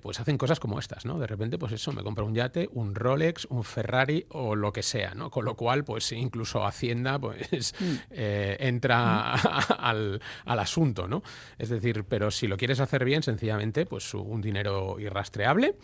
pues 0.00 0.20
hacen 0.20 0.38
cosas 0.38 0.60
como 0.60 0.78
estas, 0.78 1.04
¿no? 1.04 1.18
De 1.18 1.26
repente, 1.26 1.58
pues 1.58 1.72
eso, 1.72 1.90
me 1.90 2.04
compro 2.04 2.24
un 2.24 2.32
yate, 2.32 2.68
un 2.74 2.94
Rolex, 2.94 3.46
un 3.46 3.64
Ferrari 3.64 4.24
o 4.28 4.54
lo 4.54 4.72
que 4.72 4.84
sea, 4.84 5.14
¿no? 5.16 5.32
Con 5.32 5.44
lo 5.44 5.56
cual, 5.56 5.82
pues 5.82 6.12
incluso 6.12 6.64
Hacienda, 6.64 7.18
pues 7.18 7.74
mm. 7.80 7.96
entra 8.12 9.34
mm. 9.34 9.72
al, 9.80 10.22
al, 10.44 10.58
asunto, 10.60 11.08
¿no? 11.08 11.24
Es 11.58 11.70
decir, 11.70 12.04
pero 12.04 12.30
si 12.30 12.46
lo 12.46 12.56
quieres 12.56 12.78
hacer 12.78 13.04
bien, 13.04 13.24
sencillamente, 13.24 13.84
pues 13.84 14.14
un 14.14 14.40
dinero 14.40 15.00
irrastreable 15.00 15.74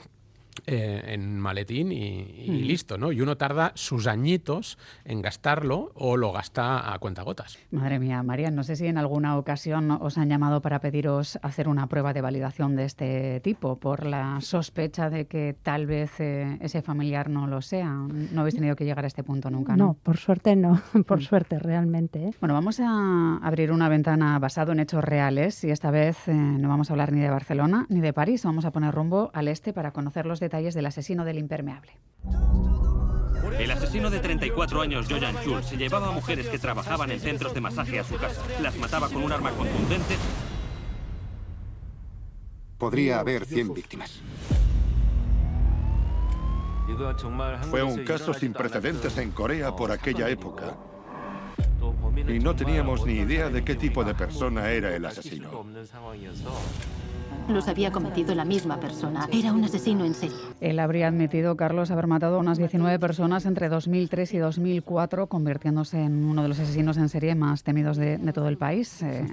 eh, 0.67 1.03
en 1.07 1.39
maletín 1.39 1.91
y, 1.93 2.63
listo, 2.63 2.99
¿no? 2.99 3.13
Y 3.13 3.21
uno 3.21 3.37
tarda 3.37 3.73
sus 3.75 4.07
añitos 4.07 4.79
en 5.05 5.23
gastarlo 5.23 5.93
o 5.95 6.17
lo 6.17 6.33
gasta 6.33 6.93
a 6.93 6.99
cuentagotas. 6.99 7.59
Madre 7.71 7.99
mía, 7.99 8.23
María, 8.23 8.51
no 8.51 8.63
sé 8.63 8.77
si 8.77 8.87
en 8.87 8.99
alguna 8.99 9.37
ocasión 9.39 9.91
os 9.91 10.19
han 10.19 10.29
llamado 10.29 10.61
para 10.61 10.81
pediros 10.81 11.39
hacer 11.43 11.69
una 11.69 11.87
prueba 11.87 12.13
de 12.13 12.21
validación 12.21 12.77
de 12.77 12.85
este 12.85 13.41
tipo 13.41 13.77
por 13.77 14.05
la 14.05 14.41
sospecha 14.41 15.11
de 15.11 15.27
que 15.27 15.57
tal 15.63 15.87
vez 15.87 16.21
eh, 16.21 16.59
ese 16.61 16.83
familiar 16.83 17.31
no 17.31 17.47
lo 17.47 17.63
sea. 17.63 17.91
No 17.91 18.41
habéis 18.41 18.55
tenido 18.55 18.77
que 18.77 18.85
llegar 18.85 19.05
a 19.05 19.09
este 19.09 19.25
punto 19.25 19.51
nunca, 19.51 19.77
¿no? 19.77 19.87
No, 19.87 19.95
por 19.95 20.19
suerte 20.19 20.57
no, 20.57 20.81
por 21.07 21.21
mm. 21.21 21.23
suerte 21.23 21.59
realmente. 21.59 22.27
¿eh? 22.27 22.35
Bueno, 22.41 22.55
vamos 22.55 22.81
a 22.81 23.39
abrir 23.39 23.73
una 23.73 23.89
ventana 23.89 24.39
basado 24.39 24.73
en 24.73 24.81
hechos 24.81 25.03
reales 25.03 25.65
y 25.65 25.71
esta 25.71 25.91
vez 25.91 26.29
no 26.29 26.69
vamos 26.69 26.91
a 26.91 26.93
hablar 26.93 27.13
ni 27.13 27.21
de 27.21 27.31
Barcelona 27.31 27.87
ni 27.89 28.01
de 28.01 28.13
París, 28.13 28.45
vamos 28.45 28.65
a 28.65 28.71
poner 28.71 28.95
rumbo 28.95 29.31
al 29.33 29.49
este 29.49 29.73
para 29.73 29.93
conocer 29.93 30.27
los 30.27 30.39
detalles 30.39 30.50
del 30.51 30.87
asesino 30.87 31.25
del 31.25 31.39
impermeable. 31.39 31.93
El 33.59 33.71
asesino 33.71 34.11
de 34.11 34.19
34 34.19 34.83
años, 34.83 35.07
Joyan 35.09 35.37
Chul, 35.43 35.63
se 35.63 35.77
llevaba 35.77 36.09
a 36.09 36.11
mujeres 36.11 36.49
que 36.49 36.59
trabajaban 36.59 37.11
en 37.11 37.21
centros 37.21 37.55
de 37.55 37.61
masaje 37.61 38.01
a 38.01 38.05
su 38.05 38.17
casa. 38.17 38.43
Las 38.61 38.77
mataba 38.77 39.09
con 39.09 39.23
un 39.23 39.33
arma 39.33 39.51
contundente. 39.53 40.17
Podría 42.79 43.21
haber 43.21 43.47
100 43.47 43.75
víctimas. 43.75 44.21
Fue 47.71 47.83
un 47.83 48.05
caso 48.05 48.35
sin 48.35 48.53
precedentes 48.53 49.17
en 49.19 49.31
Corea 49.31 49.75
por 49.77 49.93
aquella 49.93 50.29
época. 50.29 50.77
Y 52.27 52.41
no 52.41 52.55
teníamos 52.57 53.07
ni 53.07 53.15
idea 53.15 53.49
de 53.49 53.65
qué 53.65 53.77
tipo 53.77 54.05
de 54.05 54.15
persona 54.15 54.71
era 54.71 54.95
el 54.95 55.05
asesino. 55.05 55.65
Los 57.49 57.67
había 57.67 57.91
cometido 57.91 58.35
la 58.35 58.45
misma 58.45 58.79
persona. 58.79 59.29
Era 59.33 59.53
un 59.53 59.65
asesino 59.65 60.05
en 60.05 60.15
serie. 60.15 60.37
Él 60.61 60.79
habría 60.79 61.09
admitido, 61.09 61.57
Carlos, 61.57 61.91
haber 61.91 62.07
matado 62.07 62.37
a 62.37 62.39
unas 62.39 62.59
19 62.59 62.99
personas 62.99 63.45
entre 63.47 63.69
2003 63.69 64.35
y 64.35 64.39
2004, 64.39 65.27
convirtiéndose 65.27 66.01
en 66.01 66.25
uno 66.25 66.43
de 66.43 66.49
los 66.49 66.61
asesinos 66.61 66.97
en 66.97 67.09
serie 67.09 67.35
más 67.35 67.65
temidos 67.65 67.97
de, 67.97 68.19
todo 68.33 68.49
el 68.49 68.57
país. 68.57 69.03
Eh, 69.03 69.27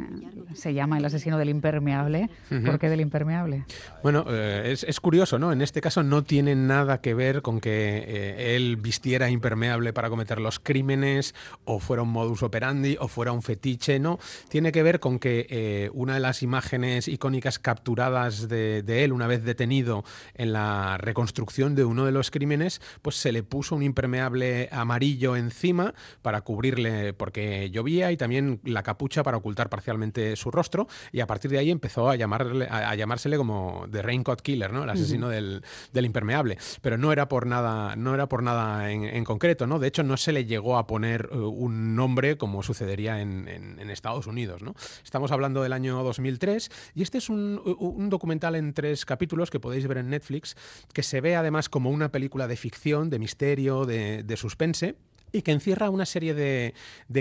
se 0.54 0.74
llama 0.74 0.98
el 0.98 1.06
asesino 1.06 1.38
del 1.38 1.50
impermeable. 1.50 2.30
¿Por 2.50 2.80
qué 2.80 2.90
del 2.90 3.02
impermeable? 3.02 3.66
Bueno, 4.02 4.26
eh, 4.30 4.76
es, 4.88 5.00
curioso, 5.00 5.38
¿no? 5.38 5.52
En 5.52 5.62
este 5.62 5.82
caso 5.82 6.02
no 6.02 6.24
tiene 6.24 6.56
nada 6.56 7.02
que 7.02 7.14
ver 7.14 7.44
con 7.44 7.60
que 7.60 8.04
eh, 8.08 8.56
él 8.56 8.78
vistiera 8.78 9.30
impermeable 9.30 9.94
para 9.94 10.10
cometer 10.10 10.40
los 10.40 10.60
crímenes, 10.60 11.36
o 11.66 11.80
fuera 11.80 12.02
un 12.02 12.10
modus 12.10 12.42
operandi, 12.42 12.98
o 13.00 13.08
fuera 13.08 13.32
un 13.32 13.44
fetiche, 13.44 14.00
¿no? 14.00 14.18
Tiene 14.50 14.72
que 14.72 14.82
ver 14.82 15.00
con 15.00 15.20
que 15.20 15.92
una 15.94 16.16
de 16.16 16.20
las 16.20 16.42
imágenes 16.42 17.08
icónicas 17.08 17.60
capturadas 17.60 17.97
de, 17.98 19.04
él 19.04 19.12
una 19.12 19.26
vez 19.26 19.44
detenido 19.44 20.04
en 20.36 20.54
la 20.54 20.98
reconstrucción 20.98 21.74
de 21.74 21.84
uno 21.84 22.06
de 22.06 22.12
los 22.12 22.30
crímenes, 22.30 22.80
pues 23.02 23.16
se 23.16 23.32
le 23.32 23.42
puso 23.42 23.76
un 23.76 23.82
impermeable 23.82 24.70
amarillo 24.72 25.36
encima 25.36 25.96
para 26.22 26.42
cubrirle 26.42 27.14
porque 27.14 27.72
llovía 27.72 28.12
y 28.12 28.18
también 28.18 28.62
la 28.64 28.84
capucha 28.84 29.24
para 29.24 29.38
ocultar 29.38 29.70
parcialmente 29.70 30.36
su 30.36 30.52
rostro 30.52 30.88
y 31.12 31.22
a 31.22 31.28
partir 31.28 31.50
de 31.50 31.58
ahí 31.58 31.72
empezó 31.72 32.10
a, 32.10 32.16
llamarle, 32.16 32.68
a, 32.70 32.94
llamársele 32.94 33.36
como 33.36 33.88
The 33.92 34.04
Raincoat 34.04 34.42
Killer, 34.42 34.72
¿no? 34.72 34.84
el 34.84 34.90
asesino 34.92 35.30
del, 35.30 35.64
impermeable. 35.94 36.60
Pero 36.82 36.98
no 37.00 37.12
era 37.12 37.28
por 37.28 37.48
nada, 37.48 37.96
no 37.96 38.14
era 38.14 38.30
por 38.30 38.44
nada 38.44 38.92
en, 38.92 39.24
concreto, 39.24 39.66
¿no? 39.66 39.80
De 39.80 39.88
hecho, 39.88 40.04
no 40.04 40.16
se 40.16 40.32
le 40.32 40.46
llegó 40.46 40.78
a 40.78 40.86
poner 40.86 41.30
uh, 41.34 41.50
un 41.50 41.96
nombre 41.96 42.38
como 42.38 42.62
sucedería 42.62 43.20
en, 43.22 43.48
Estados 43.88 44.28
Unidos, 44.28 44.62
¿no? 44.62 44.76
Estamos 45.04 45.32
hablando 45.32 45.64
del 45.64 45.74
año 45.74 46.04
2003 46.04 46.70
y 46.94 47.02
este 47.02 47.18
es 47.18 47.30
un 47.30 47.60
un 47.80 47.87
documental 47.98 48.56
en 48.56 48.74
tres 48.74 49.06
capítulos 49.06 49.50
que 49.50 49.60
podéis 49.60 49.88
ver 49.88 49.98
en 49.98 50.10
Netflix, 50.10 50.56
que 50.94 51.04
se 51.04 51.22
ve 51.22 51.36
además 51.36 51.70
como 51.70 51.90
una 51.90 52.12
película 52.12 52.48
de 52.48 52.58
ficción, 52.58 53.10
de 53.10 53.20
misterio, 53.20 53.86
de 53.86 54.38
suspense 54.38 54.96
y 55.32 55.42
que 55.42 55.52
encierra 55.52 55.90
una 55.90 56.06
serie 56.06 56.34
de, 56.34 56.74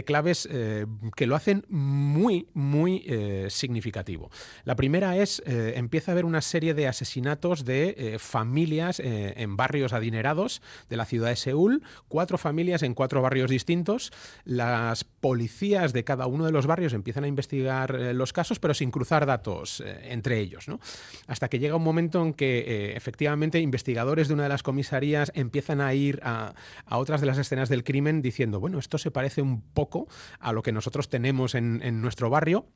claves 0.04 0.48
eh, 0.50 0.86
que 1.16 1.26
lo 1.26 1.34
hacen 1.34 1.64
muy, 1.68 2.48
muy 2.54 3.04
eh, 3.06 3.46
significativo. 3.50 4.30
La 4.64 4.76
primera 4.76 5.16
es, 5.16 5.42
eh, 5.46 5.74
empieza 5.76 6.10
a 6.10 6.12
haber 6.12 6.24
una 6.24 6.40
serie 6.40 6.74
de 6.74 6.86
asesinatos 6.86 7.64
de 7.64 8.16
familias 8.18 9.00
en 9.00 9.56
barrios 9.56 9.92
adinerados 9.92 10.62
de 10.88 10.96
la 10.96 11.04
ciudad 11.04 11.28
de 11.28 11.36
Seúl, 11.36 11.82
cuatro 12.08 12.38
familias 12.38 12.82
en 12.82 12.94
cuatro 12.94 13.22
barrios 13.22 13.50
distintos. 13.50 14.12
Las 14.44 15.04
policías 15.04 15.92
de 15.92 16.04
cada 16.04 16.26
uno 16.26 16.44
de 16.44 16.52
los 16.52 16.66
barrios 16.66 16.92
empiezan 16.92 17.24
a 17.24 17.28
investigar 17.28 17.92
los 18.14 18.32
casos, 18.32 18.58
pero 18.58 18.74
sin 18.74 18.90
cruzar 18.90 19.26
datos 19.26 19.82
entre 20.02 20.38
ellos. 20.38 20.66
Hasta 21.26 21.48
que 21.48 21.58
llega 21.58 21.76
un 21.76 21.84
momento 21.84 22.22
en 22.22 22.34
que 22.34 22.94
efectivamente 22.94 23.60
investigadores 23.60 24.28
de 24.28 24.34
una 24.34 24.44
de 24.44 24.48
las 24.50 24.62
comisarías 24.62 25.32
empiezan 25.34 25.80
a 25.80 25.94
ir 25.94 26.20
a, 26.22 26.54
a 26.86 26.98
otras 26.98 27.20
de 27.20 27.26
las 27.26 27.38
escenas 27.38 27.68
del 27.68 27.84
crimen 27.84 27.95
diciendo, 28.22 28.60
bueno, 28.60 28.78
esto 28.78 28.98
se 28.98 29.10
parece 29.10 29.42
un 29.42 29.60
poco 29.60 30.08
a 30.40 30.52
lo 30.52 30.62
que 30.62 30.72
nosotros 30.72 31.08
tenemos 31.08 31.54
en, 31.54 31.80
en 31.82 32.00
nuestro 32.00 32.30
barrio 32.30 32.66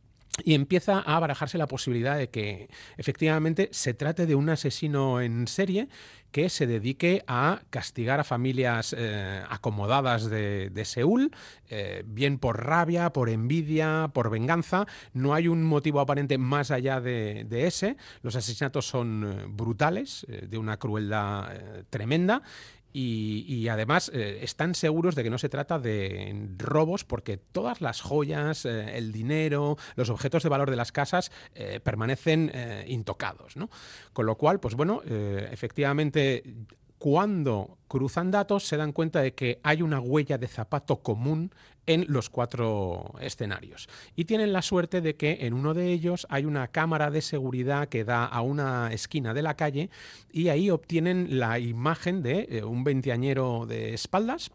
y 0.45 0.55
empieza 0.55 1.01
a 1.01 1.19
barajarse 1.19 1.59
la 1.59 1.67
posibilidad 1.67 2.17
de 2.17 2.31
que 2.31 2.69
efectivamente 2.97 3.69
se 3.73 3.95
trate 3.95 4.27
de 4.27 4.35
un 4.35 4.49
asesino 4.49 5.21
en 5.21 5.47
serie 5.47 5.89
que 6.31 6.49
se 6.49 6.67
dedique 6.67 7.25
a 7.27 7.63
castigar 7.71 8.21
a 8.21 8.25
familias 8.25 8.95
eh, 8.97 9.43
acomodadas 9.49 10.31
de, 10.31 10.83
Seúl, 10.85 11.33
eh, 11.69 12.05
bien 12.07 12.39
por 12.39 12.65
rabia, 12.65 13.13
por 13.13 13.29
envidia, 13.29 14.11
por 14.15 14.31
venganza. 14.31 14.87
No 15.13 15.35
hay 15.35 15.49
un 15.49 15.65
motivo 15.65 16.01
aparente 16.01 16.39
más 16.39 16.71
allá 16.71 17.01
de, 17.01 17.47
ese. 17.51 17.97
Los 18.23 18.37
asesinatos 18.37 18.87
son 18.87 19.25
eh, 19.25 19.45
brutales, 19.49 20.25
de 20.29 20.57
una 20.57 20.79
crueldad 20.79 21.49
tremenda 21.91 22.43
y, 22.93 23.69
además 23.69 24.11
eh, 24.13 24.41
están 24.43 24.75
seguros 24.75 25.15
de 25.15 25.23
que 25.23 25.31
no 25.31 25.39
se 25.39 25.49
trata 25.49 25.79
de 25.79 26.49
robos 26.59 27.05
porque 27.05 27.37
todas 27.37 27.81
las 27.81 28.01
joyas, 28.01 28.65
eh, 28.65 28.99
el 28.99 29.13
dinero, 29.13 29.77
los 29.97 30.11
objetos 30.11 30.43
de 30.43 30.49
valor 30.49 30.71
de 30.71 30.77
las 30.77 30.93
casas 30.93 31.31
eh, 31.55 31.81
permanecen 31.81 32.53
intocados. 32.87 33.57
¿no? 33.57 33.71
Con 34.13 34.27
lo 34.27 34.37
cual, 34.37 34.61
pues 34.61 34.75
bueno, 34.75 35.03
efectivamente 35.05 36.43
cuando 37.01 37.79
cruzan 37.89 38.31
datos 38.31 38.69
se 38.69 38.77
dan 38.77 38.93
cuenta 38.93 39.23
de 39.23 39.33
que 39.33 39.59
hay 39.63 39.81
una 39.81 40.01
huella 40.01 40.37
de 40.37 40.47
zapato 40.47 40.97
común 40.97 41.51
en 41.87 42.05
los 42.09 42.29
cuatro 42.29 43.15
escenarios. 43.23 43.89
Y 44.17 44.27
tienen 44.27 44.53
la 44.53 44.61
suerte 44.61 45.01
de 45.01 45.17
que 45.17 45.39
en 45.41 45.55
uno 45.55 45.73
de 45.73 45.91
ellos 45.93 46.27
hay 46.29 46.45
una 46.45 46.69
cámara 46.69 47.11
de 47.11 47.23
seguridad 47.23 47.89
que 47.89 48.05
da 48.05 48.27
a 48.27 48.43
una 48.43 48.93
esquina 48.93 49.33
de 49.33 49.41
la 49.41 49.57
calle 49.57 49.89
y 50.31 50.49
ahí 50.49 50.69
obtienen 50.69 51.41
la 51.41 51.59
imagen 51.59 52.23
de 52.23 52.47
eh, 52.51 52.65
un 52.65 52.85
veinteañero 52.85 53.65
de 53.65 53.95
espaldas 53.95 54.51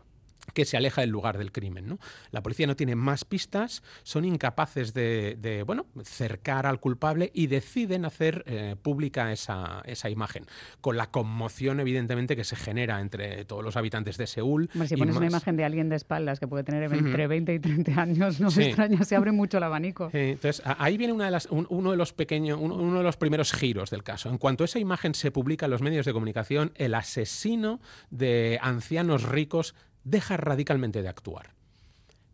que 0.54 0.66
se 0.66 0.78
aleja 0.78 1.02
del 1.02 1.10
lugar 1.10 1.38
del 1.38 1.52
crimen. 1.52 1.88
¿no? 1.88 2.00
La 2.32 2.42
policía 2.42 2.68
no 2.68 2.76
tiene 2.76 2.96
más 2.96 3.26
pistas, 3.26 3.84
son 4.04 4.26
incapaces 4.26 4.94
de, 4.94 5.64
bueno, 5.66 5.86
cercar 6.04 6.66
al 6.66 6.80
culpable 6.80 7.32
y 7.34 7.48
deciden 7.48 8.06
hacer 8.06 8.44
eh, 8.48 8.76
pública 8.82 9.32
esa, 9.32 9.82
esa, 9.86 10.10
imagen, 10.10 10.46
con 10.82 10.98
la 10.98 11.12
conmoción 11.12 11.80
evidentemente 11.80 12.36
que 12.36 12.44
se 12.44 12.56
genera 12.56 13.02
entre 13.02 13.46
todos 13.46 13.64
los 13.64 13.76
habitantes 13.76 14.18
de 14.18 14.28
Seúl. 14.28 14.70
si 14.86 14.96
pones 14.96 15.16
una 15.16 15.28
imagen 15.28 15.58
de 15.58 15.66
alguien 15.66 15.90
de 15.90 15.96
espaldas 15.96 16.40
que 16.40 16.48
puede 16.48 16.64
tener 16.64 16.92
entre 16.94 17.28
20 17.28 17.54
y 17.54 17.60
30 17.60 18.02
años, 18.02 18.40
no 18.40 18.50
me 18.52 18.68
extraña, 18.68 19.04
se 19.04 19.16
abre 19.16 19.32
mucho 19.32 19.58
el 19.58 19.64
abanico. 19.64 20.10
entonces, 20.14 20.62
ahí 20.66 20.98
viene 20.98 21.14
una 21.14 21.26
de 21.26 21.32
las, 21.32 21.48
uno, 21.50 21.92
de 21.92 21.98
los 21.98 22.14
pequeños, 22.14 22.60
uno 22.62 22.98
de 22.98 23.04
los 23.04 23.18
primeros 23.18 23.52
giros 23.52 23.90
del 23.90 24.04
caso. 24.04 24.30
En 24.30 24.38
cuanto 24.38 24.64
esa 24.64 24.80
imagen 24.80 25.16
se 25.16 25.32
publica 25.32 25.66
en 25.66 25.72
los 25.72 25.82
medios 25.82 26.06
de 26.06 26.14
comunicación, 26.14 26.72
el 26.76 26.94
asesino 26.94 27.80
de 28.10 28.60
ancianos 28.62 29.24
ricos 29.24 29.76
deja 30.06 30.38
radicalmente 30.38 31.02
de 31.02 31.10
actuar. 31.10 31.54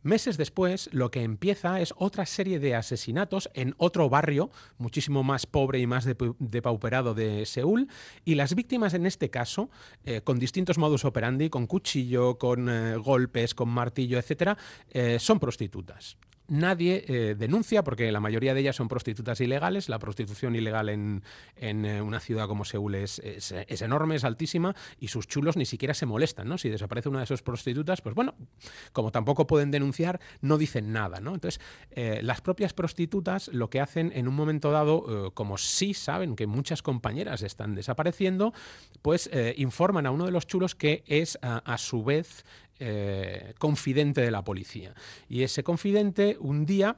Meses 0.03 0.35
después, 0.37 0.89
lo 0.93 1.11
que 1.11 1.21
empieza 1.21 1.79
es 1.79 1.93
otra 1.95 2.25
serie 2.25 2.57
de 2.57 2.73
asesinatos 2.73 3.51
en 3.53 3.75
otro 3.77 4.09
barrio, 4.09 4.49
muchísimo 4.79 5.21
más 5.21 5.45
pobre 5.45 5.77
y 5.77 5.85
más 5.85 6.07
depauperado 6.39 7.13
de 7.13 7.45
Seúl, 7.45 7.87
y 8.25 8.33
las 8.33 8.55
víctimas 8.55 8.95
en 8.95 9.05
este 9.05 9.29
caso, 9.29 9.69
eh, 10.03 10.21
con 10.21 10.39
distintos 10.39 10.79
modus 10.79 11.05
operandi, 11.05 11.51
con 11.51 11.67
cuchillo, 11.67 12.39
con 12.39 12.67
eh, 12.67 12.95
golpes, 12.95 13.53
con 13.53 13.69
martillo, 13.69 14.17
etc., 14.17 14.57
eh, 14.89 15.17
son 15.19 15.39
prostitutas 15.39 16.17
nadie 16.51 17.05
eh, 17.07 17.35
denuncia, 17.35 17.83
porque 17.83 18.11
la 18.11 18.19
mayoría 18.19 18.53
de 18.53 18.59
ellas 18.59 18.75
son 18.75 18.89
prostitutas 18.89 19.39
ilegales. 19.39 19.87
La 19.87 19.99
prostitución 19.99 20.55
ilegal 20.55 20.89
en, 20.89 21.23
eh, 21.55 22.01
una 22.01 22.19
ciudad 22.19 22.47
como 22.47 22.65
Seúl 22.65 22.95
es, 22.95 23.19
es, 23.19 23.81
enorme, 23.81 24.15
es 24.15 24.25
altísima, 24.25 24.75
y 24.99 25.07
sus 25.07 25.27
chulos 25.27 25.55
ni 25.55 25.65
siquiera 25.65 25.93
se 25.93 26.05
molestan, 26.05 26.49
¿no? 26.49 26.57
Si 26.57 26.69
desaparece 26.69 27.07
una 27.07 27.19
de 27.19 27.23
esas 27.25 27.41
prostitutas, 27.41 28.01
pues 28.01 28.15
bueno, 28.15 28.35
como 28.91 29.11
tampoco 29.11 29.47
pueden 29.47 29.71
denunciar, 29.71 30.19
no 30.41 30.57
dicen 30.57 30.91
nada, 30.91 31.21
¿no? 31.21 31.33
Entonces, 31.33 31.61
eh, 31.91 32.19
las 32.21 32.41
propias 32.41 32.73
prostitutas 32.73 33.47
lo 33.53 33.69
que 33.69 33.79
hacen 33.79 34.11
en 34.13 34.27
un 34.27 34.35
momento 34.35 34.71
dado, 34.71 35.31
como 35.33 35.57
sí 35.57 35.93
saben 35.93 36.35
que 36.35 36.47
muchas 36.47 36.81
compañeras 36.81 37.43
están 37.43 37.75
desapareciendo, 37.75 38.53
pues 39.01 39.29
informan 39.55 40.05
a 40.05 40.11
uno 40.11 40.25
de 40.25 40.31
los 40.31 40.47
chulos 40.47 40.75
que 40.75 41.03
es 41.07 41.39
a 41.41 41.77
su 41.77 42.03
vez 42.03 42.43
eh, 42.83 43.53
confidente 43.59 44.21
de 44.21 44.31
la 44.31 44.43
policía. 44.43 44.95
Y 45.29 45.43
ese 45.43 45.63
confidente 45.63 46.35
un 46.39 46.65
día 46.65 46.97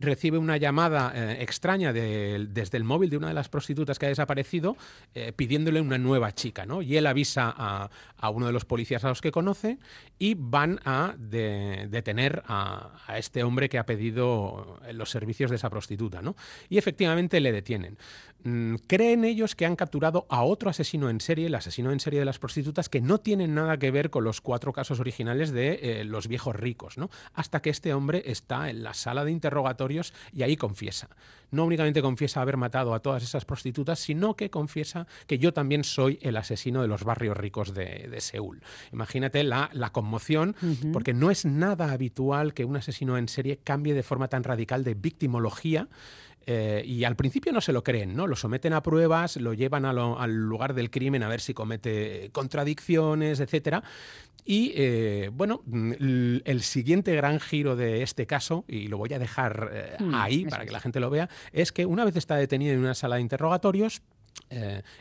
recibe 0.00 0.36
una 0.38 0.56
llamada 0.56 1.12
eh, 1.14 1.42
extraña 1.42 1.92
desde 1.92 2.76
el 2.76 2.82
móvil 2.82 3.10
de 3.10 3.16
una 3.16 3.28
de 3.28 3.34
las 3.34 3.48
prostitutas 3.48 3.98
que 4.00 4.06
ha 4.06 4.08
desaparecido 4.08 4.76
eh, 5.14 5.32
pidiéndole 5.32 5.80
una 5.80 5.96
nueva 5.96 6.32
chica, 6.32 6.66
¿no? 6.66 6.82
Y 6.82 6.96
él 6.96 7.06
avisa 7.06 7.54
a, 7.56 8.30
uno 8.30 8.46
de 8.46 8.52
los 8.52 8.64
policías 8.64 9.04
a 9.04 9.08
los 9.08 9.20
que 9.20 9.30
conoce 9.30 9.78
y 10.18 10.34
van 10.36 10.80
a 10.84 11.14
detener 11.18 12.42
a, 12.46 12.92
este 13.16 13.44
hombre 13.44 13.68
que 13.68 13.78
ha 13.78 13.86
pedido 13.86 14.80
los 14.92 15.10
servicios 15.10 15.50
de 15.50 15.56
esa 15.56 15.70
prostituta, 15.70 16.20
¿no? 16.20 16.34
Y 16.68 16.78
efectivamente 16.78 17.38
le 17.38 17.52
detienen. 17.52 17.96
Mm, 18.44 18.74
creen 18.86 19.24
ellos 19.24 19.54
que 19.54 19.64
han 19.64 19.74
capturado 19.74 20.26
a 20.28 20.42
otro 20.42 20.68
asesino 20.68 21.08
en 21.08 21.20
serie, 21.20 21.46
el 21.46 21.54
asesino 21.54 21.92
en 21.92 22.00
serie 22.00 22.20
de 22.20 22.26
las 22.26 22.38
prostitutas, 22.38 22.90
que 22.90 23.00
no 23.00 23.18
tienen 23.18 23.54
nada 23.54 23.78
que 23.78 23.90
ver 23.90 24.10
con 24.10 24.22
los 24.22 24.42
cuatro 24.42 24.72
casos 24.74 25.00
originales 25.00 25.50
de 25.50 26.00
eh, 26.00 26.04
los 26.04 26.28
viejos 26.28 26.54
ricos, 26.54 26.98
¿no? 26.98 27.08
Hasta 27.32 27.62
que 27.62 27.70
este 27.70 27.94
hombre 27.94 28.22
está 28.26 28.68
en 28.68 28.82
la 28.82 28.92
sala 28.92 29.24
de 29.24 29.32
interrogatorios 29.32 30.12
y 30.32 30.42
ahí 30.42 30.56
confiesa. 30.56 31.08
No 31.50 31.64
únicamente 31.64 32.02
confiesa 32.02 32.42
haber 32.42 32.58
matado 32.58 32.92
a 32.92 33.00
todas 33.00 33.22
esas 33.22 33.46
prostitutas, 33.46 33.98
sino 33.98 34.34
que 34.34 34.50
confiesa 34.50 35.06
que 35.26 35.38
yo 35.38 35.54
también 35.54 35.82
soy 35.82 36.18
el 36.20 36.36
asesino 36.36 36.82
de 36.82 36.88
los 36.88 37.04
barrios 37.04 37.36
ricos 37.36 37.72
de, 37.72 38.14
Seúl. 38.18 38.62
Imagínate 38.92 39.42
la, 39.44 39.70
conmoción, 39.92 40.56
porque 40.92 41.14
no 41.14 41.30
es 41.30 41.44
nada 41.44 41.92
habitual 41.92 42.54
que 42.54 42.64
un 42.64 42.76
asesino 42.76 43.16
en 43.16 43.28
serie 43.28 43.60
cambie 43.62 43.94
de 43.94 44.02
forma 44.02 44.28
tan 44.28 44.42
radical 44.42 44.82
de 44.82 44.94
victimología 44.94 45.88
eh, 46.46 46.82
y 46.84 47.04
al 47.04 47.16
principio 47.16 47.52
no 47.52 47.60
se 47.60 47.72
lo 47.72 47.82
creen, 47.82 48.14
¿no? 48.14 48.26
Lo 48.26 48.36
someten 48.36 48.72
a 48.72 48.82
pruebas, 48.82 49.36
lo 49.36 49.54
llevan 49.54 49.84
al 49.84 50.34
lugar 50.34 50.74
del 50.74 50.90
crimen 50.90 51.22
a 51.22 51.28
ver 51.28 51.40
si 51.40 51.54
comete 51.54 52.30
contradicciones, 52.32 53.40
etcétera. 53.40 53.82
Y 54.44 54.72
eh, 54.76 55.30
bueno, 55.32 55.62
mm, 55.64 55.92
el, 56.44 56.62
siguiente 56.62 57.14
gran 57.14 57.40
giro 57.40 57.76
de 57.76 58.02
este 58.02 58.26
caso, 58.26 58.64
y 58.68 58.88
lo 58.88 58.98
voy 58.98 59.12
a 59.14 59.18
dejar 59.18 59.70
eh, 59.72 59.96
hmm, 59.98 60.14
ahí 60.14 60.44
para 60.44 60.66
que 60.66 60.72
la 60.72 60.80
gente 60.80 61.00
lo 61.00 61.08
vea, 61.08 61.30
es 61.52 61.72
que 61.72 61.86
una 61.86 62.04
vez 62.04 62.16
está 62.16 62.36
detenido 62.36 62.74
en 62.74 62.80
una 62.80 62.94
sala 62.94 63.16
de 63.16 63.22
interrogatorios, 63.22 64.02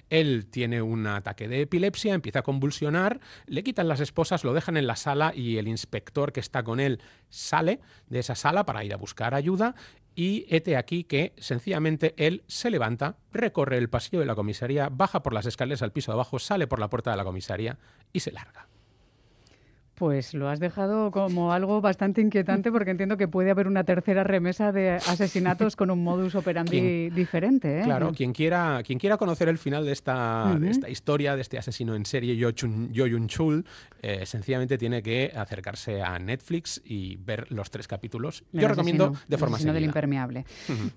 él 0.09 0.47
tiene 0.49 0.81
un 0.81 1.05
ataque 1.05 1.47
de 1.47 1.61
epilepsia, 1.61 2.13
empieza 2.13 2.39
a 2.39 2.43
convulsionar, 2.43 3.19
le 3.45 3.63
quitan 3.63 3.87
las 3.87 3.99
esposas, 3.99 4.43
lo 4.43 4.53
dejan 4.53 4.77
en 4.77 4.87
la 4.87 4.95
sala 4.95 5.33
y 5.35 5.57
el 5.57 5.67
inspector 5.67 6.31
que 6.31 6.39
está 6.39 6.63
con 6.63 6.79
él 6.79 6.99
sale 7.29 7.79
de 8.09 8.19
esa 8.19 8.35
sala 8.35 8.65
para 8.65 8.83
ir 8.83 8.93
a 8.93 8.97
buscar 8.97 9.35
ayuda 9.35 9.75
y 10.15 10.45
hete 10.49 10.77
aquí 10.77 11.03
que 11.03 11.33
sencillamente 11.37 12.13
él 12.17 12.43
se 12.47 12.69
levanta, 12.69 13.17
recorre 13.31 13.77
el 13.77 13.89
pasillo 13.89 14.19
de 14.19 14.25
la 14.25 14.35
comisaría, 14.35 14.89
baja 14.89 15.23
por 15.23 15.33
las 15.33 15.45
escaleras 15.45 15.81
al 15.81 15.91
piso 15.91 16.11
de 16.11 16.15
abajo, 16.15 16.39
sale 16.39 16.67
por 16.67 16.79
la 16.79 16.89
puerta 16.89 17.11
de 17.11 17.17
la 17.17 17.23
comisaría 17.23 17.77
y 18.11 18.19
se 18.19 18.31
larga. 18.31 18.67
Pues 19.95 20.33
lo 20.33 20.49
has 20.49 20.59
dejado 20.59 21.11
como 21.11 21.53
algo 21.53 21.79
bastante 21.79 22.21
inquietante 22.21 22.71
porque 22.71 22.91
entiendo 22.91 23.15
que 23.15 23.27
puede 23.27 23.51
haber 23.51 23.67
una 23.67 23.83
tercera 23.83 24.23
remesa 24.23 24.71
de 24.71 24.91
asesinatos 24.91 25.75
con 25.75 25.91
un 25.91 26.03
modus 26.03 26.33
operandi 26.33 27.09
diferente. 27.11 27.81
¿eh? 27.81 27.83
Claro, 27.83 28.11
quien 28.11 28.33
quiera, 28.33 28.81
quien 28.83 28.97
quiera 28.97 29.17
conocer 29.17 29.49
el 29.49 29.59
final 29.59 29.85
de 29.85 29.91
esta, 29.91 30.57
esta 30.67 30.89
historia, 30.89 31.35
de 31.35 31.41
este 31.41 31.59
asesino 31.59 31.95
en 31.95 32.05
serie, 32.05 32.35
Yo, 32.35 32.49
Yun 32.51 33.27
Chul, 33.27 33.65
eh, 34.01 34.25
sencillamente 34.25 34.77
tiene 34.77 35.03
que 35.03 35.31
acercarse 35.35 36.01
a 36.01 36.17
Netflix 36.17 36.81
y 36.83 37.17
ver 37.17 37.51
los 37.51 37.69
tres 37.69 37.87
capítulos. 37.87 38.43
Yo 38.51 38.67
recomiendo 38.67 39.13
de 39.27 39.37
forma 39.37 39.57
seguida. 39.57 39.73
del 39.73 39.85
impermeable. 39.85 40.45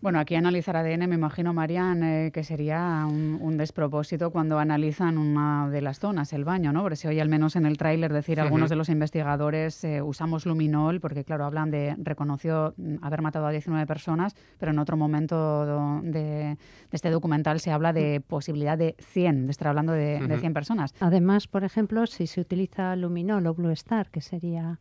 Bueno, 0.00 0.18
aquí 0.18 0.34
analizar 0.34 0.76
ADN, 0.76 1.06
me 1.06 1.16
imagino, 1.16 1.52
Marian, 1.52 2.02
eh, 2.02 2.30
que 2.32 2.44
sería 2.44 3.06
un, 3.06 3.56
despropósito 3.56 4.30
cuando 4.30 4.58
analizan 4.58 5.16
una 5.16 5.70
de 5.70 5.80
las 5.80 5.98
zonas, 5.98 6.32
el 6.34 6.44
baño, 6.44 6.72
¿no? 6.72 6.82
Porque 6.82 6.96
se 6.96 7.08
oye 7.08 7.22
al 7.22 7.28
menos 7.28 7.56
en 7.56 7.64
el 7.64 7.78
tráiler 7.78 8.12
decir 8.12 8.38
algunos 8.38 8.68
de 8.68 8.76
los 8.76 8.85
investigadores 8.88 9.82
eh, 9.84 10.02
usamos 10.02 10.46
luminol 10.46 11.00
porque, 11.00 11.24
claro, 11.24 11.44
hablan 11.44 11.70
de, 11.70 11.94
reconoció 11.98 12.74
mm, 12.76 12.96
haber 13.02 13.22
matado 13.22 13.46
a 13.46 13.50
19 13.50 13.86
personas, 13.86 14.34
pero 14.58 14.72
en 14.72 14.78
otro 14.78 14.96
momento 14.96 16.00
de, 16.02 16.56
este 16.92 17.10
documental 17.10 17.60
se 17.60 17.70
habla 17.72 17.92
de 17.92 18.20
posibilidad 18.20 18.78
de 18.78 18.96
100, 18.98 19.46
de 19.46 19.50
estar 19.50 19.68
hablando 19.68 19.92
de, 19.92 20.36
100 20.38 20.52
personas. 20.52 20.94
Además, 21.00 21.46
por 21.46 21.64
ejemplo, 21.64 22.06
si 22.06 22.26
se 22.26 22.40
utiliza 22.40 22.96
luminol 22.96 23.46
o 23.46 23.54
blue 23.54 23.70
star, 23.70 24.10
que 24.10 24.20
sería 24.20 24.78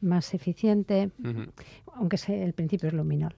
más 0.00 0.34
eficiente, 0.34 1.10
aunque 1.94 2.16
sea, 2.16 2.44
el 2.44 2.52
principio 2.52 2.88
es 2.88 2.94
luminol. 2.94 3.34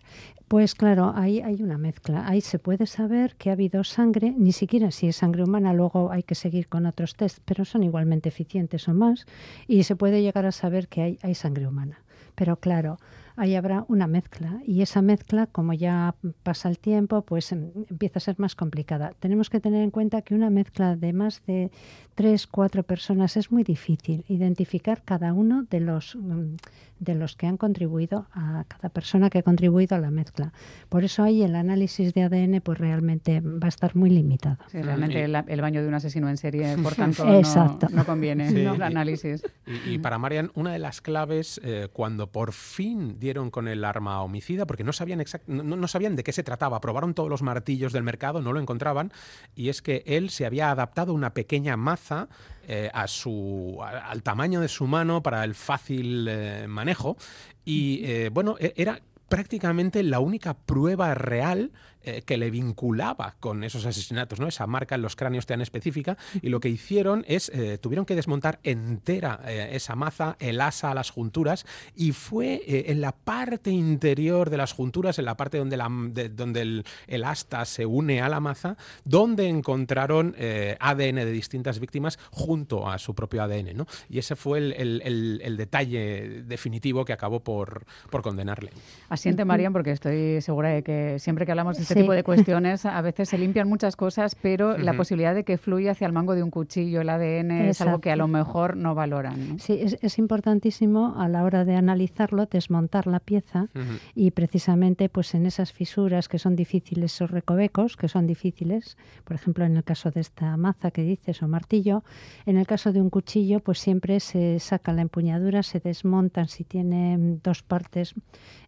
Pues 0.49 0.75
claro, 0.75 1.13
ahí 1.15 1.41
hay 1.41 1.63
una 1.63 1.79
mezcla. 1.79 2.27
Ahí 2.27 2.41
se 2.41 2.59
puede 2.59 2.87
saber 2.87 3.37
que 3.37 3.51
ha 3.51 3.55
habido 3.55 3.85
sangre, 3.85 4.35
ni 4.37 4.53
siquiera 4.53 4.91
si 4.91 5.09
es 5.09 5.17
sangre 5.17 5.45
humana, 5.45 5.73
luego 5.73 6.11
hay 6.13 6.23
que 6.23 6.35
seguir 6.35 6.69
con 6.69 6.87
otros 6.87 7.17
test, 7.17 7.39
pero 7.45 7.65
son 7.65 7.83
igualmente 7.83 8.29
eficientes 8.29 8.89
o 8.89 8.95
más, 8.95 9.27
y 9.67 9.83
se 9.85 9.97
puede 9.97 10.23
llegar 10.23 10.47
a 10.47 10.53
saber 10.53 10.89
que 10.89 11.03
hay, 11.03 11.19
hay 11.23 11.35
sangre 11.35 11.67
humana. 11.67 12.03
Pero 12.35 12.57
claro, 12.57 12.99
ahí 13.37 13.55
habrá 13.55 13.85
una 13.89 14.07
mezcla 14.07 14.61
y 14.65 14.83
esa 14.83 15.03
mezcla, 15.03 15.47
como 15.47 15.73
ya 15.73 16.15
pasa 16.43 16.69
el 16.69 16.79
tiempo, 16.79 17.23
pues 17.23 17.53
em, 17.53 17.71
empieza 17.91 18.19
a 18.19 18.21
ser 18.21 18.39
más 18.39 18.55
complicada. 18.55 19.13
Tenemos 19.21 19.51
que 19.51 19.61
tener 19.61 19.83
en 19.83 19.91
cuenta 19.91 20.23
que 20.23 20.35
una 20.35 20.51
mezcla 20.51 20.97
de 20.97 21.13
más 21.13 21.43
de 21.47 21.71
tres, 22.15 22.47
cuatro 22.47 22.83
personas 22.83 23.37
es 23.37 23.51
muy 23.51 23.65
difícil 23.65 24.25
identificar 24.29 25.03
cada 25.03 25.33
uno 25.33 25.65
de 25.71 25.81
los 25.81 26.17
mm, 26.17 26.57
de 27.03 27.17
los 27.17 27.35
que 27.35 27.49
han 27.49 27.57
contribuido 27.57 28.27
a 28.33 28.65
cada 28.69 28.89
persona 28.89 29.29
que 29.29 29.39
ha 29.39 29.43
contribuido 29.43 29.97
a 29.97 29.99
la 29.99 30.13
mezcla. 30.13 30.53
Por 30.89 31.03
eso 31.03 31.25
ahí 31.25 31.43
el 31.43 31.57
análisis 31.57 32.15
de 32.15 32.23
ADN 32.23 32.61
pues 32.61 32.79
realmente 32.79 33.41
va 33.41 33.67
a 33.67 33.69
estar 33.69 33.97
muy 33.97 34.09
limitado. 34.09 34.59
Sí, 34.71 34.81
realmente 34.81 35.25
el, 35.25 35.61
baño 35.61 35.83
de 35.83 35.89
un 35.89 35.95
asesino 35.95 36.29
en 36.29 36.37
serie, 36.37 36.77
por 36.79 36.95
tanto, 36.95 37.25
no, 37.27 37.79
no, 37.91 38.07
conviene 38.07 38.49
el 38.49 38.83
análisis. 38.83 39.43
Y, 39.85 39.99
para 39.99 40.19
Marian, 40.19 40.53
una 40.55 40.73
de 40.73 40.79
las 40.79 41.01
claves 41.01 41.61
eh, 41.65 41.89
cuando 41.93 42.29
por 42.29 42.53
fin 42.53 43.19
dieron 43.23 43.51
con 43.51 43.69
el 43.69 43.85
arma 43.85 44.21
homicida, 44.21 44.67
porque 44.67 44.85
no 44.85 44.93
sabían, 44.93 45.25
no, 45.47 45.63
no 45.63 45.89
sabían 45.89 46.17
de 46.17 46.25
qué 46.25 46.33
se 46.33 46.43
trataba, 46.43 46.81
probaron 46.81 47.15
todos 47.15 47.31
los 47.31 47.41
martillos 47.41 47.95
del 47.95 48.03
mercado, 48.03 48.43
no 48.43 48.53
lo 48.53 48.61
encontraban, 48.61 49.13
y 49.55 49.71
es 49.71 49.81
que 49.81 50.03
él 50.05 50.29
se 50.29 50.45
había 50.45 50.71
adaptado 50.71 51.15
una 51.15 51.33
pequeña 51.33 51.79
maza 51.79 52.29
eh, 52.69 52.91
a 52.93 53.09
su, 53.09 53.79
al 53.81 54.23
tamaño 54.23 54.61
de 54.61 54.69
su 54.69 54.87
mano 54.87 55.23
para 55.23 55.45
el 55.45 55.55
fácil 55.55 56.27
eh, 56.29 56.67
manejo. 56.69 57.17
Y 57.65 58.05
eh, 58.05 58.31
bueno, 58.33 58.57
e, 58.59 58.75
era 58.77 59.01
prácticamente 59.29 60.03
la 60.03 60.21
única 60.21 60.55
prueba 60.55 61.15
real 61.15 61.73
eh, 62.05 62.23
que 62.23 62.37
le 62.37 62.51
vinculaba 62.51 63.37
con 63.39 63.63
esos 63.63 63.87
asesinatos, 63.87 64.41
¿no? 64.41 64.49
Esa 64.49 64.67
marca 64.67 64.97
en 64.97 65.03
los 65.03 65.15
cráneos 65.15 65.47
tan 65.47 65.61
específica. 65.61 66.17
Y 66.41 66.49
lo 66.49 66.59
que 66.59 66.69
hicieron 66.69 67.25
es, 67.29 67.49
eh, 67.51 67.79
tuvieron 67.79 68.07
que 68.07 68.17
desmontar 68.17 68.59
entera 68.65 69.41
eh, 69.47 69.71
esa 69.73 69.95
maza, 69.95 70.37
el 70.41 70.61
asa 70.61 70.91
a 70.91 70.95
las 70.95 71.11
junturas, 71.11 71.65
y 71.95 72.11
fue 72.11 72.63
en 72.91 73.01
la 73.01 73.13
parte 73.13 73.71
interior 73.71 74.51
de 74.51 74.57
las 74.57 74.73
junturas, 74.73 75.19
en 75.21 75.27
la 75.27 75.37
parte 75.37 75.59
donde, 75.59 75.77
la, 75.77 75.89
donde 76.31 76.83
el, 77.07 77.25
asta 77.25 77.65
se 77.65 77.87
une 77.87 78.21
a 78.21 78.29
la 78.29 78.41
maza, 78.41 78.77
donde 79.05 79.49
encontraron 79.49 80.35
ADN 80.81 81.17
de 81.17 81.31
distintas 81.31 81.79
víctimas 81.79 82.19
junto 82.31 82.89
a 82.89 82.99
su 82.99 83.15
propio 83.15 83.43
ADN, 83.43 83.77
¿no? 83.77 83.87
Y 84.09 84.19
ese 84.19 84.35
fue 84.37 84.59
el, 84.59 85.57
detalle 85.57 86.43
definitivo 86.45 87.05
que 87.05 87.13
acabó 87.13 87.41
por, 87.41 87.85
por 88.11 88.23
condenarle. 88.23 88.71
Asiente, 89.09 89.45
Marian, 89.45 89.73
porque 89.73 89.93
estoy 89.93 90.41
segura 90.41 90.71
de 90.71 90.83
que 90.83 91.19
siempre 91.19 91.47
que 91.47 91.53
hablamos 91.53 91.79
de 91.79 91.92
este 91.93 92.03
tipo 92.03 92.13
de 92.13 92.25
cuestiones 92.25 92.87
a 92.87 93.01
veces 93.01 93.29
se 93.29 93.39
limpian 93.39 93.69
muchas 93.69 93.97
cosas, 93.97 94.35
pero 94.35 94.77
la 94.79 94.95
posibilidad 94.95 95.35
de 95.35 95.45
que 95.45 95.59
fluya 95.59 95.93
hacia 95.93 96.07
el 96.07 96.13
mango 96.13 96.35
de 96.35 96.43
un 96.43 96.51
cuchillo 96.51 97.01
el 97.01 97.09
ADN 97.09 97.51
es 97.51 97.81
algo 97.81 98.01
que 98.01 98.11
a 98.11 98.17
lo 98.17 98.29
mejor 98.29 98.77
no 98.77 98.95
valoran. 98.95 99.59
Sí, 99.59 99.81
es, 99.81 100.19
importantísimo 100.19 101.15
a 101.19 101.29
la 101.29 101.43
hora 101.43 101.65
de 101.65 101.75
analizarlo, 101.75 102.47
desmontar 102.47 103.07
la 103.07 103.19
pieza 103.21 103.69
y 104.15 104.31
precisamente 104.31 105.09
pues 105.09 105.35
en 105.35 105.47
esas 105.47 105.73
fisuras 105.73 106.29
que 106.29 106.39
son 106.39 106.55
difíciles 106.57 107.21
o 107.21 107.27
recovecos, 107.27 107.97
que 107.97 108.09
son 108.09 108.27
difíciles, 108.27 108.97
por 109.25 109.35
ejemplo 109.35 109.65
en 109.65 109.77
el 109.77 109.85
caso 109.85 110.11
de 110.11 110.21
esta 110.21 110.57
maza 110.57 110.91
que 110.91 111.03
dices 111.03 111.43
o 111.43 111.49
martillo, 111.49 112.05
en 112.47 112.57
el 112.57 112.67
caso 112.67 112.93
de 112.93 113.01
un 113.01 113.11
cuchillo 113.11 113.61
pues 113.61 113.79
siempre 113.79 114.21
se 114.21 114.59
saca 114.59 114.93
la 114.93 115.03
empuñadura, 115.03 115.63
se 115.63 115.81
desmontan 115.81 116.49
si 116.49 116.65
tiene 116.65 117.39
dos 117.43 117.63
partes, 117.63 118.15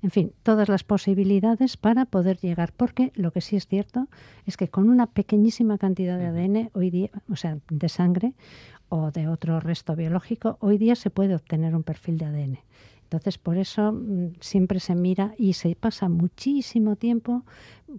en 0.03 0.11
fin, 0.11 0.33
todas 0.43 0.69
las 0.69 0.85
posibilidades 0.85 1.77
para 1.77 2.05
poder 2.05 2.39
llegar, 2.39 2.73
porque 2.77 3.13
lo 3.15 3.33
que 3.33 3.41
sí 3.41 3.57
es 3.57 3.67
cierto 3.67 4.09
es 4.47 4.57
que 4.57 4.69
con 4.69 4.89
una 4.89 5.07
pequeñísima 5.07 5.79
cantidad 5.79 6.19
de 6.19 6.27
ADN 6.27 6.71
hoy 6.75 6.91
día, 6.91 7.11
o 7.31 7.37
sea, 7.37 7.59
de 7.71 7.89
sangre 7.89 8.35
o 8.89 9.11
de 9.11 9.29
otro 9.29 9.61
resto 9.61 9.97
biológico, 9.97 10.57
hoy 10.61 10.79
día 10.79 10.95
se 10.95 11.11
puede 11.11 11.35
obtener 11.35 11.75
un 11.75 11.83
perfil 11.83 12.19
de 12.19 12.27
ADN. 12.27 12.59
Entonces, 13.17 13.39
por 13.39 13.57
eso 13.57 13.93
mm, 13.93 14.35
siempre 14.41 14.81
se 14.81 14.95
mira 14.95 15.35
y 15.39 15.53
se 15.53 15.75
pasa 15.77 16.09
muchísimo 16.09 16.97
tiempo 16.97 17.45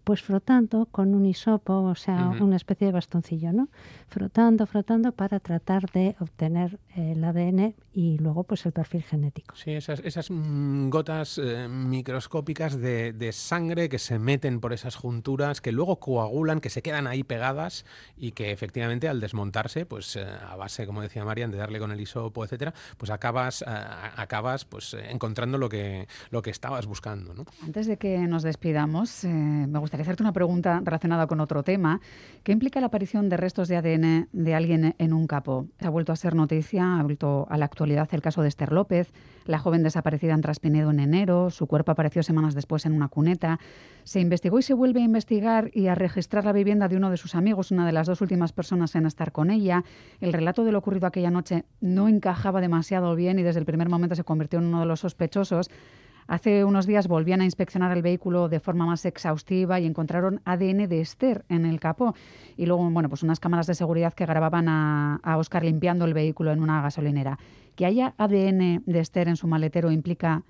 pues 0.04 0.21
frotando 0.21 0.88
con 0.88 1.13
un 1.13 1.25
hisopo, 1.25 1.73
o 1.73 1.95
sea, 1.95 2.30
una 2.39 2.56
especie 2.56 2.88
de 2.88 2.93
bastoncillo, 2.93 3.54
¿no? 3.54 3.69
Frotando, 4.08 4.65
frotando 4.65 5.12
para 5.12 5.39
tratar 5.39 5.89
de 5.91 6.15
obtener 6.19 6.80
el 6.95 7.23
ADN 7.23 7.75
y 7.93 8.17
luego 8.17 8.43
pues 8.43 8.65
el 8.65 8.71
perfil 8.71 9.04
genético. 9.04 9.56
Sí, 9.56 9.71
esas, 9.71 9.99
esas 10.01 10.30
mm, 10.32 10.89
gotas 10.89 11.38
eh, 11.38 11.67
microscópicas 11.69 12.78
de, 12.80 13.30
sangre 13.32 13.89
que 13.89 13.99
se 13.99 14.19
meten 14.19 14.60
por 14.60 14.73
esas 14.73 14.95
junturas, 14.95 15.62
que 15.62 15.71
luego 15.71 15.99
coagulan, 15.99 16.62
que 16.62 16.69
se 16.69 16.82
quedan 16.82 17.08
ahí 17.08 17.23
pegadas 17.23 17.86
y 18.17 18.32
que 18.32 18.51
efectivamente 18.51 19.08
al 19.08 19.19
desmontarse, 19.19 19.86
pues 19.86 20.15
eh, 20.15 20.25
a 20.25 20.56
base, 20.56 20.86
como 20.86 21.01
decía 21.01 21.25
Marian, 21.25 21.51
de 21.51 21.58
darle 21.58 21.80
con 21.80 21.91
el 21.91 21.99
hisopo, 21.99 22.43
etcétera, 22.43 22.73
pues 22.97 23.12
acabas, 23.12 23.62
eh, 23.62 23.65
acabas 23.67 24.65
pues 24.65 24.95
encontrando 25.09 25.57
lo 25.57 25.69
que, 25.69 26.07
lo 26.29 26.41
que 26.41 26.49
estabas 26.49 26.85
buscando, 26.85 27.33
¿no? 27.33 27.45
Antes 27.63 27.87
de 27.87 27.97
que 27.97 28.17
nos 28.19 28.43
despidamos, 28.43 29.23
me 29.23 29.79
gustaría 29.79 30.03
hacerte 30.03 30.23
una 30.23 30.33
pregunta 30.33 30.81
relacionada 30.83 31.27
con 31.27 31.39
otro 31.39 31.63
tema. 31.63 32.01
¿Qué 32.43 32.51
implica 32.51 32.79
la 32.79 32.87
aparición 32.87 33.29
de 33.29 33.37
restos 33.37 33.67
de 33.67 33.77
ADN 33.77 34.29
de 34.31 34.55
alguien 34.55 34.95
en 34.97 35.13
un 35.13 35.27
capo? 35.27 35.67
Ha 35.79 35.89
vuelto 35.89 36.11
a 36.11 36.15
ser 36.15 36.35
noticia, 36.35 36.99
ha 36.99 37.03
vuelto 37.03 37.47
a 37.49 37.57
la 37.57 37.65
actualidad 37.65 38.09
el 38.11 38.21
caso 38.21 38.41
de 38.41 38.49
Esther 38.49 38.71
López, 38.71 39.11
la 39.45 39.59
joven 39.59 39.83
desaparecida 39.83 40.33
en 40.33 40.41
Traspinedo 40.41 40.91
en 40.91 40.99
enero. 40.99 41.49
Su 41.49 41.67
cuerpo 41.67 41.91
apareció 41.91 42.23
semanas 42.23 42.55
después 42.55 42.85
en 42.85 42.93
una 42.93 43.07
cuneta. 43.07 43.59
Se 44.03 44.19
investigó 44.19 44.59
y 44.59 44.63
se 44.63 44.73
vuelve 44.73 45.01
a 45.01 45.03
investigar 45.03 45.69
y 45.73 45.87
a 45.87 45.95
registrar 45.95 46.45
la 46.45 46.53
vivienda 46.53 46.87
de 46.87 46.97
uno 46.97 47.09
de 47.09 47.17
sus 47.17 47.35
amigos, 47.35 47.71
una 47.71 47.85
de 47.85 47.91
las 47.91 48.07
dos 48.07 48.21
últimas 48.21 48.53
personas 48.53 48.95
en 48.95 49.05
estar 49.05 49.31
con 49.31 49.51
ella. 49.51 49.83
El 50.19 50.33
relato 50.33 50.63
de 50.63 50.71
lo 50.71 50.79
ocurrido 50.79 51.07
aquella 51.07 51.31
noche 51.31 51.65
no 51.81 52.07
encajaba 52.07 52.61
demasiado 52.61 53.15
bien 53.15 53.39
y 53.39 53.43
desde 53.43 53.59
el 53.59 53.65
primer 53.65 53.89
momento 53.89 54.15
se 54.15 54.23
convirtió 54.23 54.59
en 54.59 54.65
uno 54.65 54.79
de 54.79 54.85
los 54.85 54.94
sospechosos. 54.99 55.69
Hace 56.27 56.65
unos 56.65 56.88
días 56.88 57.08
volvían 57.08 57.41
a 57.41 57.45
inspeccionar 57.45 57.95
el 57.95 58.01
vehículo 58.01 58.49
de 58.49 58.60
forma 58.60 58.86
más 58.86 59.05
exhaustiva 59.05 59.79
y 59.79 59.86
encontraron 59.86 60.41
ADN 60.43 60.89
de 60.89 61.01
Esther 61.01 61.45
en 61.49 61.65
el 61.65 61.79
capó. 61.79 62.15
Y 62.58 62.65
luego, 62.65 62.89
bueno, 62.89 63.10
pues 63.10 63.21
unas 63.21 63.39
cámaras 63.39 63.67
de 63.67 63.75
seguridad 63.75 64.13
que 64.13 64.25
grababan 64.25 64.67
a, 64.67 65.19
Oscar 65.38 65.63
limpiando 65.63 66.05
el 66.05 66.15
vehículo 66.15 66.51
en 66.51 66.62
una 66.62 66.81
gasolinera. 66.81 67.38
Que 67.75 67.86
haya 67.86 68.15
ADN 68.17 68.84
de 68.86 68.99
Esther 68.99 69.27
en 69.27 69.36
su 69.36 69.47
maletero 69.47 69.91
implica 69.91 70.43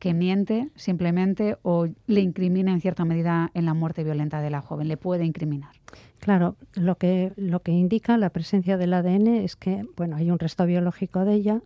que 0.00 0.14
miente 0.14 0.70
simplemente 0.74 1.58
o 1.62 1.86
le 2.06 2.20
incrimina 2.20 2.72
en 2.72 2.80
cierta 2.80 3.04
medida 3.04 3.50
en 3.54 3.66
la 3.66 3.74
muerte 3.74 4.02
violenta 4.02 4.40
de 4.40 4.50
la 4.50 4.62
joven. 4.62 4.88
Le 4.88 4.96
puede 4.96 5.24
incriminar. 5.24 5.70
Claro, 6.18 6.56
lo 6.74 6.96
que, 6.96 7.32
lo 7.36 7.60
que 7.60 7.70
indica 7.70 8.18
la 8.18 8.30
presencia 8.30 8.76
del 8.76 8.94
ADN 8.94 9.28
es 9.28 9.54
que 9.54 9.86
bueno, 9.96 10.16
hay 10.16 10.30
un 10.30 10.38
resto 10.38 10.66
biológico 10.66 11.24
de 11.24 11.34
ella, 11.34 11.60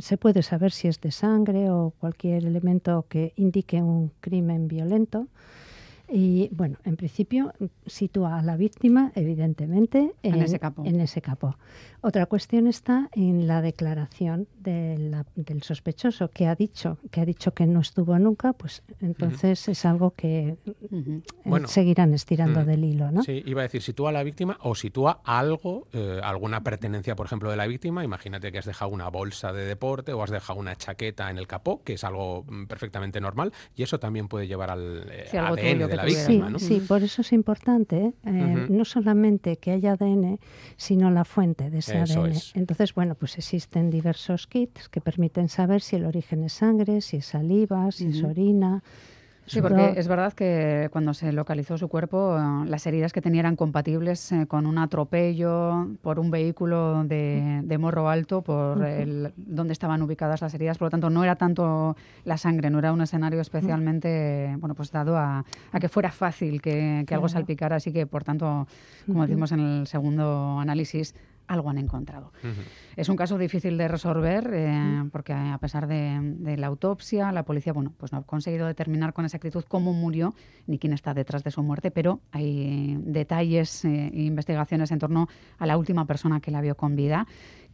se 0.00 0.16
puede 0.16 0.42
saber 0.42 0.72
si 0.72 0.88
es 0.88 1.00
de 1.00 1.10
sangre 1.10 1.70
o 1.70 1.92
cualquier 1.98 2.44
elemento 2.44 3.06
que 3.08 3.32
indique 3.36 3.82
un 3.82 4.12
crimen 4.20 4.68
violento. 4.68 5.28
Y 6.10 6.48
bueno, 6.52 6.78
en 6.84 6.96
principio 6.96 7.52
sitúa 7.86 8.38
a 8.38 8.42
la 8.42 8.56
víctima, 8.56 9.12
evidentemente, 9.14 10.12
en, 10.22 10.42
ese 10.42 10.58
capó. 10.58 10.84
En 10.84 11.00
ese 11.00 11.20
capó. 11.20 11.56
Otra 12.00 12.26
cuestión 12.26 12.68
está 12.68 13.08
en 13.12 13.46
la 13.46 13.60
declaración 13.60 14.46
del 14.60 15.24
sospechoso 15.62 16.28
que 16.30 16.46
ha 16.46 16.54
dicho 16.54 16.98
que 17.10 17.20
ha 17.20 17.24
dicho 17.24 17.52
que 17.52 17.66
no 17.66 17.80
estuvo 17.80 18.18
nunca, 18.18 18.52
pues 18.52 18.82
entonces 19.00 19.68
es 19.68 19.84
algo 19.84 20.12
que 20.12 20.56
eh, 20.92 21.22
seguirán 21.66 22.14
estirando 22.14 22.64
del 22.64 22.84
hilo, 22.84 23.10
¿no? 23.10 23.22
Sí, 23.22 23.42
iba 23.46 23.62
a 23.62 23.64
decir 23.64 23.82
sitúa 23.82 24.10
a 24.10 24.12
la 24.12 24.22
víctima 24.22 24.58
o 24.62 24.74
sitúa 24.74 25.20
algo, 25.24 25.88
eh, 25.92 26.20
alguna 26.22 26.62
pertenencia, 26.62 27.16
por 27.16 27.26
ejemplo, 27.26 27.50
de 27.50 27.56
la 27.56 27.66
víctima. 27.66 28.04
Imagínate 28.04 28.52
que 28.52 28.58
has 28.58 28.66
dejado 28.66 28.90
una 28.90 29.08
bolsa 29.08 29.52
de 29.52 29.64
deporte 29.64 30.12
o 30.12 30.22
has 30.22 30.30
dejado 30.30 30.60
una 30.60 30.76
chaqueta 30.76 31.30
en 31.30 31.38
el 31.38 31.46
capó, 31.46 31.82
que 31.82 31.94
es 31.94 32.04
algo 32.04 32.44
mm, 32.48 32.66
perfectamente 32.66 33.20
normal, 33.20 33.52
y 33.74 33.82
eso 33.82 33.98
también 33.98 34.28
puede 34.28 34.46
llevar 34.46 34.70
al 34.70 35.08
eh, 35.10 35.28
ADN 35.36 35.88
de 35.88 35.96
la 35.96 35.97
víctima, 36.04 36.50
¿no? 36.50 36.58
Sí, 36.58 36.80
por 36.80 37.02
eso 37.02 37.22
es 37.22 37.32
importante 37.32 38.14
no 38.22 38.84
solamente 38.84 39.56
que 39.56 39.72
haya 39.72 39.92
ADN, 39.92 40.38
sino 40.76 41.10
la 41.10 41.24
fuente 41.24 41.70
de 41.70 41.78
entonces, 42.54 42.94
bueno, 42.94 43.14
pues 43.14 43.38
existen 43.38 43.90
diversos 43.90 44.46
kits 44.46 44.88
que 44.88 45.00
permiten 45.00 45.48
saber 45.48 45.80
si 45.80 45.96
el 45.96 46.04
origen 46.04 46.44
es 46.44 46.54
sangre, 46.54 47.00
si 47.00 47.18
es 47.18 47.26
saliva, 47.26 47.90
si 47.90 48.08
es 48.08 48.22
orina. 48.22 48.82
Sí, 49.48 49.62
porque 49.62 49.94
es 49.96 50.08
verdad 50.08 50.32
que 50.34 50.88
cuando 50.92 51.14
se 51.14 51.32
localizó 51.32 51.78
su 51.78 51.88
cuerpo, 51.88 52.36
eh, 52.38 52.68
las 52.68 52.86
heridas 52.86 53.12
que 53.12 53.22
tenía 53.22 53.40
eran 53.40 53.56
compatibles 53.56 54.30
eh, 54.32 54.46
con 54.46 54.66
un 54.66 54.78
atropello 54.78 55.88
por 56.02 56.18
un 56.18 56.30
vehículo 56.30 57.04
de, 57.04 57.76
morro 57.78 58.10
alto, 58.10 58.42
por 58.42 58.84
el, 58.84 59.32
donde 59.36 59.72
estaban 59.72 60.02
ubicadas 60.02 60.42
las 60.42 60.52
heridas. 60.54 60.76
Por 60.76 60.86
lo 60.86 60.90
tanto, 60.90 61.08
no 61.08 61.24
era 61.24 61.36
tanto 61.36 61.96
la 62.24 62.36
sangre, 62.36 62.68
no 62.68 62.78
era 62.78 62.92
un 62.92 63.00
escenario 63.00 63.40
especialmente, 63.40 64.54
bueno, 64.58 64.74
pues 64.74 64.92
dado 64.92 65.16
a, 65.16 65.44
que 65.80 65.88
fuera 65.88 66.10
fácil 66.10 66.60
que, 66.60 67.06
algo 67.10 67.28
salpicara. 67.28 67.76
Así 67.76 67.92
que, 67.92 68.06
por 68.06 68.24
tanto, 68.24 68.66
como 69.06 69.22
decimos 69.26 69.52
en 69.52 69.60
el 69.60 69.86
segundo 69.86 70.58
análisis, 70.58 71.14
algo 71.48 71.70
han 71.70 71.78
encontrado. 71.78 72.32
Es 72.96 73.08
un 73.08 73.16
caso 73.16 73.38
difícil 73.38 73.76
de 73.76 73.88
resolver 73.88 74.50
eh, 74.52 75.04
porque 75.10 75.32
a 75.32 75.58
pesar 75.58 75.86
de, 75.86 76.56
la 76.56 76.66
autopsia, 76.66 77.32
la 77.32 77.44
policía 77.44 77.72
bueno, 77.72 77.92
pues 77.96 78.12
no 78.12 78.18
ha 78.18 78.22
conseguido 78.22 78.66
determinar 78.66 79.12
con 79.12 79.24
exactitud 79.24 79.64
cómo 79.66 79.92
murió 79.92 80.34
ni 80.66 80.78
quién 80.78 80.92
está 80.92 81.14
detrás 81.14 81.42
de 81.42 81.50
su 81.50 81.62
muerte, 81.62 81.90
pero 81.90 82.20
hay 82.30 82.96
detalles 83.00 83.84
e 83.84 84.10
investigaciones 84.12 84.90
en 84.92 84.98
torno 84.98 85.28
a 85.58 85.66
la 85.66 85.76
última 85.76 86.06
persona 86.06 86.40
que 86.40 86.50
la 86.50 86.60
vio 86.60 86.76
con 86.76 86.94
vida 86.94 87.26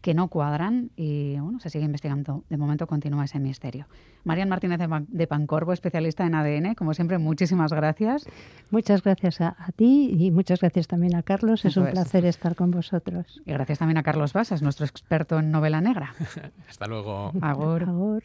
que 0.04 0.12
no 0.12 0.28
cuadran 0.28 0.90
y 0.96 1.38
bueno, 1.40 1.60
se 1.60 1.70
sigue 1.70 1.86
investigando. 1.86 2.44
De 2.50 2.58
momento 2.58 2.86
continúa 2.86 3.24
ese 3.24 3.38
misterio. 3.38 3.86
Marian 4.24 4.50
Martínez 4.50 4.78
de 5.08 5.26
Pancorvo, 5.26 5.72
especialista 5.72 6.26
en 6.26 6.34
ADN, 6.34 6.74
como 6.74 6.92
siempre, 6.92 7.16
muchísimas 7.16 7.72
gracias. 7.72 8.26
Muchas 8.70 9.02
gracias 9.02 9.40
a, 9.40 9.56
ti 9.74 10.14
y 10.18 10.30
muchas 10.30 10.60
gracias 10.60 10.88
también 10.88 11.16
a 11.16 11.22
Carlos. 11.22 11.64
es 11.64 11.78
un 11.78 11.86
placer 11.86 12.26
estar 12.26 12.54
con 12.54 12.70
vosotros. 12.70 13.40
Y 13.46 13.52
gracias 13.52 13.78
también 13.78 13.96
a 13.96 14.02
Carlos 14.02 14.34
Basas, 14.34 14.60
nuestro 14.60 14.84
experto 14.84 15.38
en 15.38 15.50
novela 15.50 15.80
negra. 15.80 16.14
Hasta 16.68 16.86
luego. 16.86 17.32
Agur. 17.40 17.84
Agur. 17.84 18.24